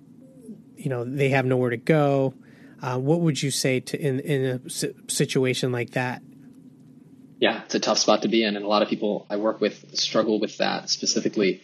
you 0.76 0.90
know 0.90 1.04
they 1.04 1.30
have 1.30 1.46
nowhere 1.46 1.70
to 1.70 1.76
go? 1.76 2.34
Uh, 2.82 2.98
what 2.98 3.20
would 3.20 3.42
you 3.42 3.50
say 3.50 3.80
to 3.80 3.98
in, 3.98 4.20
in 4.20 4.60
a 4.64 4.70
situation 5.10 5.72
like 5.72 5.90
that 5.92 6.22
yeah 7.38 7.62
it's 7.64 7.74
a 7.74 7.80
tough 7.80 7.98
spot 7.98 8.22
to 8.22 8.28
be 8.28 8.44
in 8.44 8.56
and 8.56 8.64
a 8.64 8.68
lot 8.68 8.82
of 8.82 8.88
people 8.88 9.26
i 9.30 9.36
work 9.36 9.60
with 9.60 9.96
struggle 9.96 10.40
with 10.40 10.58
that 10.58 10.88
specifically 10.88 11.62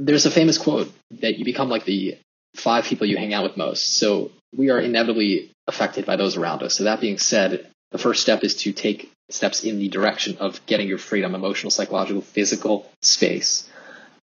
there's 0.00 0.26
a 0.26 0.30
famous 0.30 0.58
quote 0.58 0.90
that 1.20 1.38
you 1.38 1.44
become 1.44 1.68
like 1.68 1.84
the 1.84 2.16
five 2.56 2.84
people 2.84 3.06
you 3.06 3.16
hang 3.16 3.34
out 3.34 3.44
with 3.44 3.56
most. 3.56 3.98
So 3.98 4.32
we 4.56 4.70
are 4.70 4.80
inevitably 4.80 5.52
affected 5.68 6.06
by 6.06 6.16
those 6.16 6.36
around 6.36 6.62
us. 6.62 6.74
So 6.74 6.84
that 6.84 7.00
being 7.00 7.18
said, 7.18 7.70
the 7.92 7.98
first 7.98 8.22
step 8.22 8.42
is 8.42 8.56
to 8.56 8.72
take 8.72 9.12
steps 9.28 9.62
in 9.62 9.78
the 9.78 9.88
direction 9.88 10.38
of 10.38 10.64
getting 10.66 10.88
your 10.88 10.98
freedom, 10.98 11.34
emotional, 11.34 11.70
psychological, 11.70 12.22
physical 12.22 12.90
space. 13.02 13.68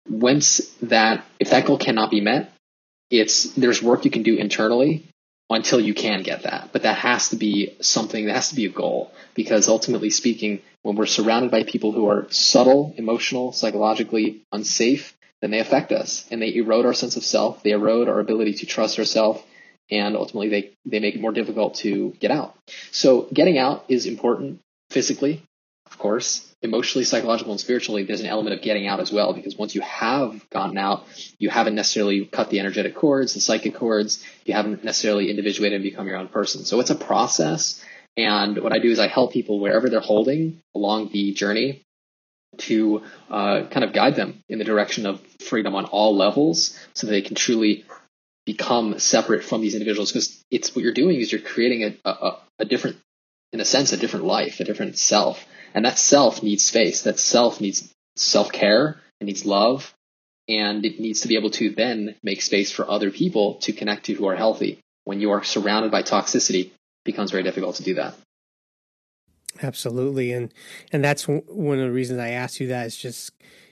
Once 0.07 0.59
that, 0.81 1.25
if 1.39 1.49
that 1.51 1.65
goal 1.65 1.77
cannot 1.77 2.11
be 2.11 2.21
met, 2.21 2.51
it's, 3.09 3.53
there's 3.53 3.81
work 3.81 4.05
you 4.05 4.11
can 4.11 4.23
do 4.23 4.35
internally 4.35 5.05
until 5.55 5.79
you 5.79 5.93
can 5.93 6.23
get 6.23 6.43
that. 6.43 6.69
But 6.71 6.83
that 6.83 6.97
has 6.97 7.29
to 7.29 7.35
be 7.35 7.75
something, 7.81 8.25
that 8.25 8.35
has 8.35 8.49
to 8.49 8.55
be 8.55 8.65
a 8.65 8.69
goal 8.69 9.11
because 9.35 9.67
ultimately 9.67 10.09
speaking, 10.09 10.61
when 10.81 10.95
we're 10.95 11.05
surrounded 11.05 11.51
by 11.51 11.63
people 11.63 11.91
who 11.91 12.07
are 12.09 12.27
subtle, 12.29 12.93
emotional, 12.97 13.51
psychologically 13.51 14.43
unsafe, 14.51 15.15
then 15.41 15.51
they 15.51 15.59
affect 15.59 15.91
us 15.91 16.25
and 16.31 16.41
they 16.41 16.55
erode 16.55 16.85
our 16.85 16.93
sense 16.93 17.17
of 17.17 17.23
self. 17.23 17.63
They 17.63 17.71
erode 17.71 18.07
our 18.07 18.19
ability 18.19 18.53
to 18.55 18.65
trust 18.65 18.97
ourselves 18.97 19.41
and 19.89 20.15
ultimately 20.15 20.49
they, 20.49 20.71
they 20.85 20.99
make 20.99 21.15
it 21.15 21.21
more 21.21 21.33
difficult 21.33 21.75
to 21.75 22.11
get 22.19 22.31
out. 22.31 22.55
So 22.91 23.27
getting 23.33 23.57
out 23.57 23.85
is 23.89 24.05
important 24.05 24.59
physically, 24.89 25.43
of 25.91 25.97
course, 25.97 26.49
emotionally, 26.61 27.03
psychologically, 27.03 27.51
and 27.51 27.59
spiritually. 27.59 28.03
There's 28.03 28.21
an 28.21 28.27
element 28.27 28.55
of 28.55 28.61
getting 28.61 28.87
out 28.87 28.99
as 29.01 29.11
well 29.11 29.33
because 29.33 29.57
once 29.57 29.75
you 29.75 29.81
have 29.81 30.49
gotten 30.49 30.77
out, 30.77 31.03
you 31.37 31.49
haven't 31.49 31.75
necessarily 31.75 32.25
cut 32.25 32.49
the 32.49 32.59
energetic 32.59 32.95
cords, 32.95 33.33
the 33.33 33.41
psychic 33.41 33.75
cords. 33.75 34.23
You 34.45 34.53
haven't 34.53 34.83
necessarily 34.83 35.29
individuated 35.29 35.75
and 35.75 35.83
become 35.83 36.07
your 36.07 36.17
own 36.17 36.29
person. 36.29 36.63
So 36.63 36.79
it's 36.79 36.89
a 36.89 36.95
process. 36.95 37.83
And 38.15 38.57
what 38.63 38.73
I 38.73 38.79
do 38.79 38.89
is 38.89 38.99
I 38.99 39.07
help 39.07 39.33
people 39.33 39.59
wherever 39.59 39.89
they're 39.89 39.99
holding 39.99 40.61
along 40.73 41.09
the 41.11 41.33
journey 41.33 41.83
to 42.57 43.03
uh, 43.29 43.63
kind 43.69 43.83
of 43.83 43.93
guide 43.93 44.15
them 44.15 44.43
in 44.49 44.59
the 44.59 44.65
direction 44.65 45.05
of 45.05 45.21
freedom 45.39 45.75
on 45.75 45.85
all 45.85 46.15
levels 46.15 46.77
so 46.93 47.07
that 47.07 47.11
they 47.11 47.21
can 47.21 47.35
truly 47.35 47.85
become 48.45 48.99
separate 48.99 49.43
from 49.43 49.61
these 49.61 49.75
individuals 49.75 50.11
because 50.11 50.43
it's 50.49 50.75
what 50.75 50.83
you're 50.83 50.93
doing 50.93 51.19
is 51.19 51.31
you're 51.31 51.41
creating 51.41 51.83
a, 51.83 52.09
a, 52.09 52.39
a 52.59 52.65
different 52.65 52.97
in 53.53 53.61
a 53.61 53.65
sense 53.65 53.93
a 53.93 53.97
different 53.97 54.25
life 54.25 54.59
a 54.59 54.63
different 54.63 54.97
self 54.97 55.45
and 55.73 55.85
that 55.85 55.97
self 55.97 56.43
needs 56.43 56.65
space. 56.65 57.03
That 57.03 57.19
self 57.19 57.61
needs 57.61 57.91
self-care. 58.15 58.99
It 59.19 59.25
needs 59.25 59.45
love. 59.45 59.93
And 60.47 60.85
it 60.85 60.99
needs 60.99 61.21
to 61.21 61.27
be 61.27 61.37
able 61.37 61.51
to 61.51 61.69
then 61.69 62.15
make 62.23 62.41
space 62.41 62.71
for 62.71 62.89
other 62.89 63.11
people 63.11 63.55
to 63.61 63.73
connect 63.73 64.05
to 64.05 64.13
who 64.13 64.27
are 64.27 64.35
healthy. 64.35 64.79
When 65.05 65.21
you 65.21 65.31
are 65.31 65.43
surrounded 65.43 65.91
by 65.91 66.03
toxicity 66.03 66.65
it 66.65 66.71
becomes 67.05 67.31
very 67.31 67.43
difficult 67.43 67.75
to 67.77 67.83
do 67.83 67.95
that. 67.95 68.15
Absolutely, 69.61 70.31
and 70.31 70.53
and 70.91 71.03
that's 71.03 71.27
one 71.27 71.79
of 71.79 71.85
the 71.85 71.91
reasons 71.91 72.19
I 72.19 72.29
asked 72.29 72.59
you 72.59 72.67
that 72.67 72.85
is 72.85 72.95
just 72.95 73.31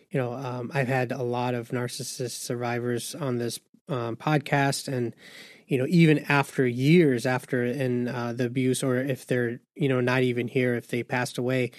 you 0.10 0.20
know 0.20 0.34
um, 0.34 0.72
I've 0.74 0.88
had 0.88 1.12
a 1.12 1.24
lot 1.24 1.54
of 1.54 1.70
narcissist 1.70 2.42
survivors 2.42 3.16
on 3.16 3.38
this 3.38 3.60
um, 3.88 4.16
podcast, 4.16 4.88
and 4.88 5.16
you 5.70 5.78
know 5.78 5.86
even 5.88 6.20
after 6.28 6.68
years 6.68 7.26
after 7.26 7.64
in 7.64 8.10
uh, 8.10 8.34
the 8.34 8.46
abuse, 8.46 8.84
or 8.84 8.98
if 8.98 9.26
they're 9.26 9.62
you 9.76 9.88
know 9.88 10.02
not 10.02 10.24
even 10.24 10.50
here, 10.50 10.76
if 10.76 10.88
they 10.88 11.02
passed 11.02 11.38
away, 11.38 11.72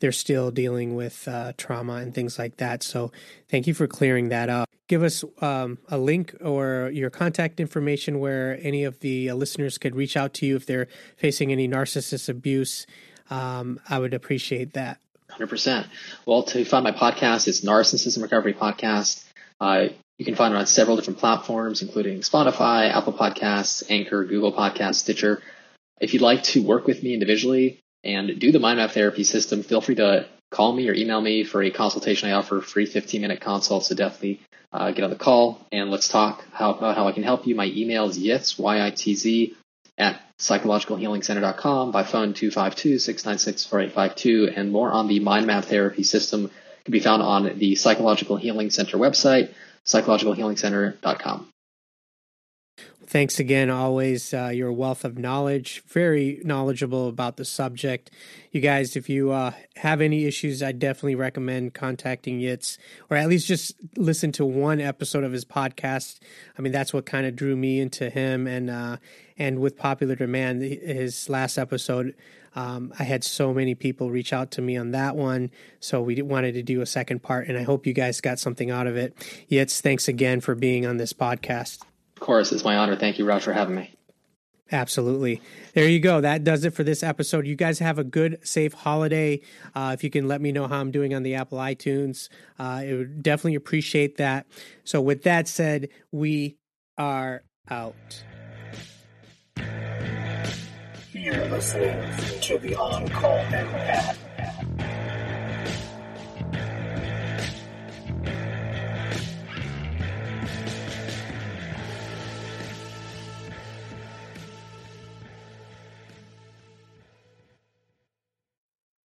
they're 0.00 0.10
still 0.10 0.50
dealing 0.50 0.96
with 0.96 1.28
uh, 1.28 1.52
trauma 1.56 1.94
and 1.94 2.12
things 2.12 2.38
like 2.38 2.56
that. 2.56 2.82
So 2.82 3.12
thank 3.48 3.68
you 3.68 3.74
for 3.74 3.86
clearing 3.86 4.30
that 4.30 4.48
up. 4.48 4.68
Give 4.88 5.04
us 5.04 5.24
um, 5.40 5.78
a 5.88 5.96
link 5.96 6.34
or 6.42 6.90
your 6.92 7.08
contact 7.08 7.60
information 7.60 8.18
where 8.18 8.58
any 8.60 8.84
of 8.84 8.98
the 9.00 9.30
uh, 9.30 9.34
listeners 9.34 9.78
could 9.78 9.94
reach 9.94 10.16
out 10.16 10.34
to 10.34 10.46
you 10.46 10.56
if 10.56 10.66
they're 10.66 10.88
facing 11.16 11.52
any 11.52 11.68
narcissist 11.68 12.28
abuse 12.28 12.86
um, 13.30 13.80
I 13.88 13.98
would 13.98 14.14
appreciate 14.14 14.74
that. 14.74 14.98
100%. 15.30 15.86
Well, 16.26 16.44
to 16.44 16.64
find 16.64 16.84
my 16.84 16.92
podcast, 16.92 17.48
it's 17.48 17.62
Narcissism 17.62 18.22
Recovery 18.22 18.54
Podcast. 18.54 19.24
Uh, 19.60 19.88
you 20.18 20.24
can 20.24 20.34
find 20.34 20.54
it 20.54 20.56
on 20.56 20.66
several 20.66 20.96
different 20.96 21.18
platforms, 21.18 21.82
including 21.82 22.20
Spotify, 22.20 22.94
Apple 22.94 23.12
Podcasts, 23.12 23.82
Anchor, 23.88 24.24
Google 24.24 24.52
Podcasts, 24.52 24.96
Stitcher. 24.96 25.42
If 26.00 26.12
you'd 26.12 26.22
like 26.22 26.42
to 26.44 26.62
work 26.62 26.86
with 26.86 27.02
me 27.02 27.14
individually 27.14 27.80
and 28.02 28.38
do 28.38 28.52
the 28.52 28.60
mind 28.60 28.78
map 28.78 28.92
therapy 28.92 29.24
system, 29.24 29.62
feel 29.62 29.80
free 29.80 29.96
to 29.96 30.26
call 30.50 30.72
me 30.72 30.88
or 30.88 30.94
email 30.94 31.20
me 31.20 31.44
for 31.44 31.62
a 31.62 31.70
consultation. 31.70 32.28
I 32.28 32.32
offer 32.32 32.60
free 32.60 32.86
15 32.86 33.20
minute 33.20 33.40
consults, 33.40 33.88
so 33.88 33.94
definitely 33.94 34.40
uh, 34.72 34.90
get 34.92 35.04
on 35.04 35.10
the 35.10 35.16
call 35.16 35.66
and 35.72 35.90
let's 35.90 36.08
talk 36.08 36.44
how, 36.52 36.74
about 36.74 36.96
how 36.96 37.08
I 37.08 37.12
can 37.12 37.22
help 37.22 37.46
you. 37.46 37.54
My 37.54 37.66
email 37.66 38.08
is 38.08 38.18
yitz, 38.18 38.58
Y-I-T-Z, 38.58 39.56
at 39.96 40.20
psychologicalhealingcenter.com 40.38 41.92
by 41.92 42.02
phone 42.02 42.34
252-696-4852 42.34 44.52
and 44.56 44.72
more 44.72 44.90
on 44.90 45.06
the 45.08 45.20
mind 45.20 45.46
map 45.46 45.64
therapy 45.64 46.02
system 46.02 46.50
can 46.84 46.92
be 46.92 47.00
found 47.00 47.22
on 47.22 47.58
the 47.58 47.76
Psychological 47.76 48.36
Healing 48.36 48.68
Center 48.70 48.98
website, 48.98 49.54
psychologicalhealingcenter.com. 49.86 51.48
Thanks 53.06 53.38
again. 53.38 53.70
Always 53.70 54.32
uh, 54.32 54.48
your 54.48 54.72
wealth 54.72 55.04
of 55.04 55.18
knowledge, 55.18 55.82
very 55.86 56.40
knowledgeable 56.42 57.06
about 57.06 57.36
the 57.36 57.44
subject. 57.44 58.10
You 58.50 58.60
guys, 58.60 58.96
if 58.96 59.08
you 59.08 59.30
uh, 59.30 59.52
have 59.76 60.00
any 60.00 60.24
issues, 60.24 60.62
I 60.62 60.72
definitely 60.72 61.14
recommend 61.14 61.74
contacting 61.74 62.40
Yitz 62.40 62.78
or 63.10 63.16
at 63.16 63.28
least 63.28 63.46
just 63.46 63.74
listen 63.96 64.32
to 64.32 64.44
one 64.44 64.80
episode 64.80 65.22
of 65.22 65.32
his 65.32 65.44
podcast. 65.44 66.18
I 66.58 66.62
mean, 66.62 66.72
that's 66.72 66.94
what 66.94 67.04
kind 67.04 67.26
of 67.26 67.36
drew 67.36 67.56
me 67.56 67.78
into 67.78 68.08
him. 68.08 68.46
And, 68.46 68.70
uh, 68.70 68.96
and 69.36 69.60
with 69.60 69.76
popular 69.76 70.16
demand, 70.16 70.62
his 70.62 71.28
last 71.28 71.58
episode, 71.58 72.14
um, 72.54 72.92
I 72.98 73.04
had 73.04 73.24
so 73.24 73.52
many 73.52 73.74
people 73.74 74.10
reach 74.10 74.32
out 74.32 74.52
to 74.52 74.62
me 74.62 74.76
on 74.76 74.92
that 74.92 75.16
one. 75.16 75.50
So 75.80 76.02
we 76.02 76.20
wanted 76.22 76.52
to 76.54 76.62
do 76.62 76.80
a 76.80 76.86
second 76.86 77.22
part, 77.22 77.48
and 77.48 77.58
I 77.58 77.62
hope 77.62 77.86
you 77.86 77.92
guys 77.92 78.20
got 78.20 78.38
something 78.38 78.70
out 78.70 78.86
of 78.86 78.96
it. 78.96 79.14
Yitz, 79.50 79.80
thanks 79.80 80.08
again 80.08 80.40
for 80.40 80.54
being 80.54 80.86
on 80.86 80.96
this 80.96 81.12
podcast. 81.12 81.82
Of 82.16 82.20
course, 82.20 82.52
it's 82.52 82.64
my 82.64 82.76
honor. 82.76 82.96
Thank 82.96 83.18
you, 83.18 83.24
Raj, 83.24 83.42
for 83.42 83.52
having 83.52 83.74
me. 83.74 83.94
Absolutely. 84.72 85.42
There 85.74 85.88
you 85.88 86.00
go. 86.00 86.22
That 86.22 86.42
does 86.42 86.64
it 86.64 86.72
for 86.72 86.84
this 86.84 87.02
episode. 87.02 87.46
You 87.46 87.54
guys 87.54 87.78
have 87.80 87.98
a 87.98 88.04
good, 88.04 88.38
safe 88.42 88.72
holiday. 88.72 89.40
Uh, 89.74 89.90
if 89.94 90.02
you 90.02 90.10
can 90.10 90.26
let 90.26 90.40
me 90.40 90.52
know 90.52 90.66
how 90.66 90.80
I'm 90.80 90.90
doing 90.90 91.14
on 91.14 91.22
the 91.22 91.34
Apple 91.34 91.58
iTunes, 91.58 92.28
uh, 92.58 92.82
it 92.84 92.94
would 92.94 93.22
definitely 93.22 93.56
appreciate 93.56 94.16
that. 94.16 94.46
So, 94.82 95.00
with 95.00 95.22
that 95.24 95.48
said, 95.48 95.90
we 96.12 96.56
are 96.96 97.44
out. 97.70 98.24
You're 101.24 101.46
listening 101.46 101.96
to 102.42 102.58
the 102.58 102.74
On 102.74 103.08
Call 103.08 103.42
Network. 103.50 104.14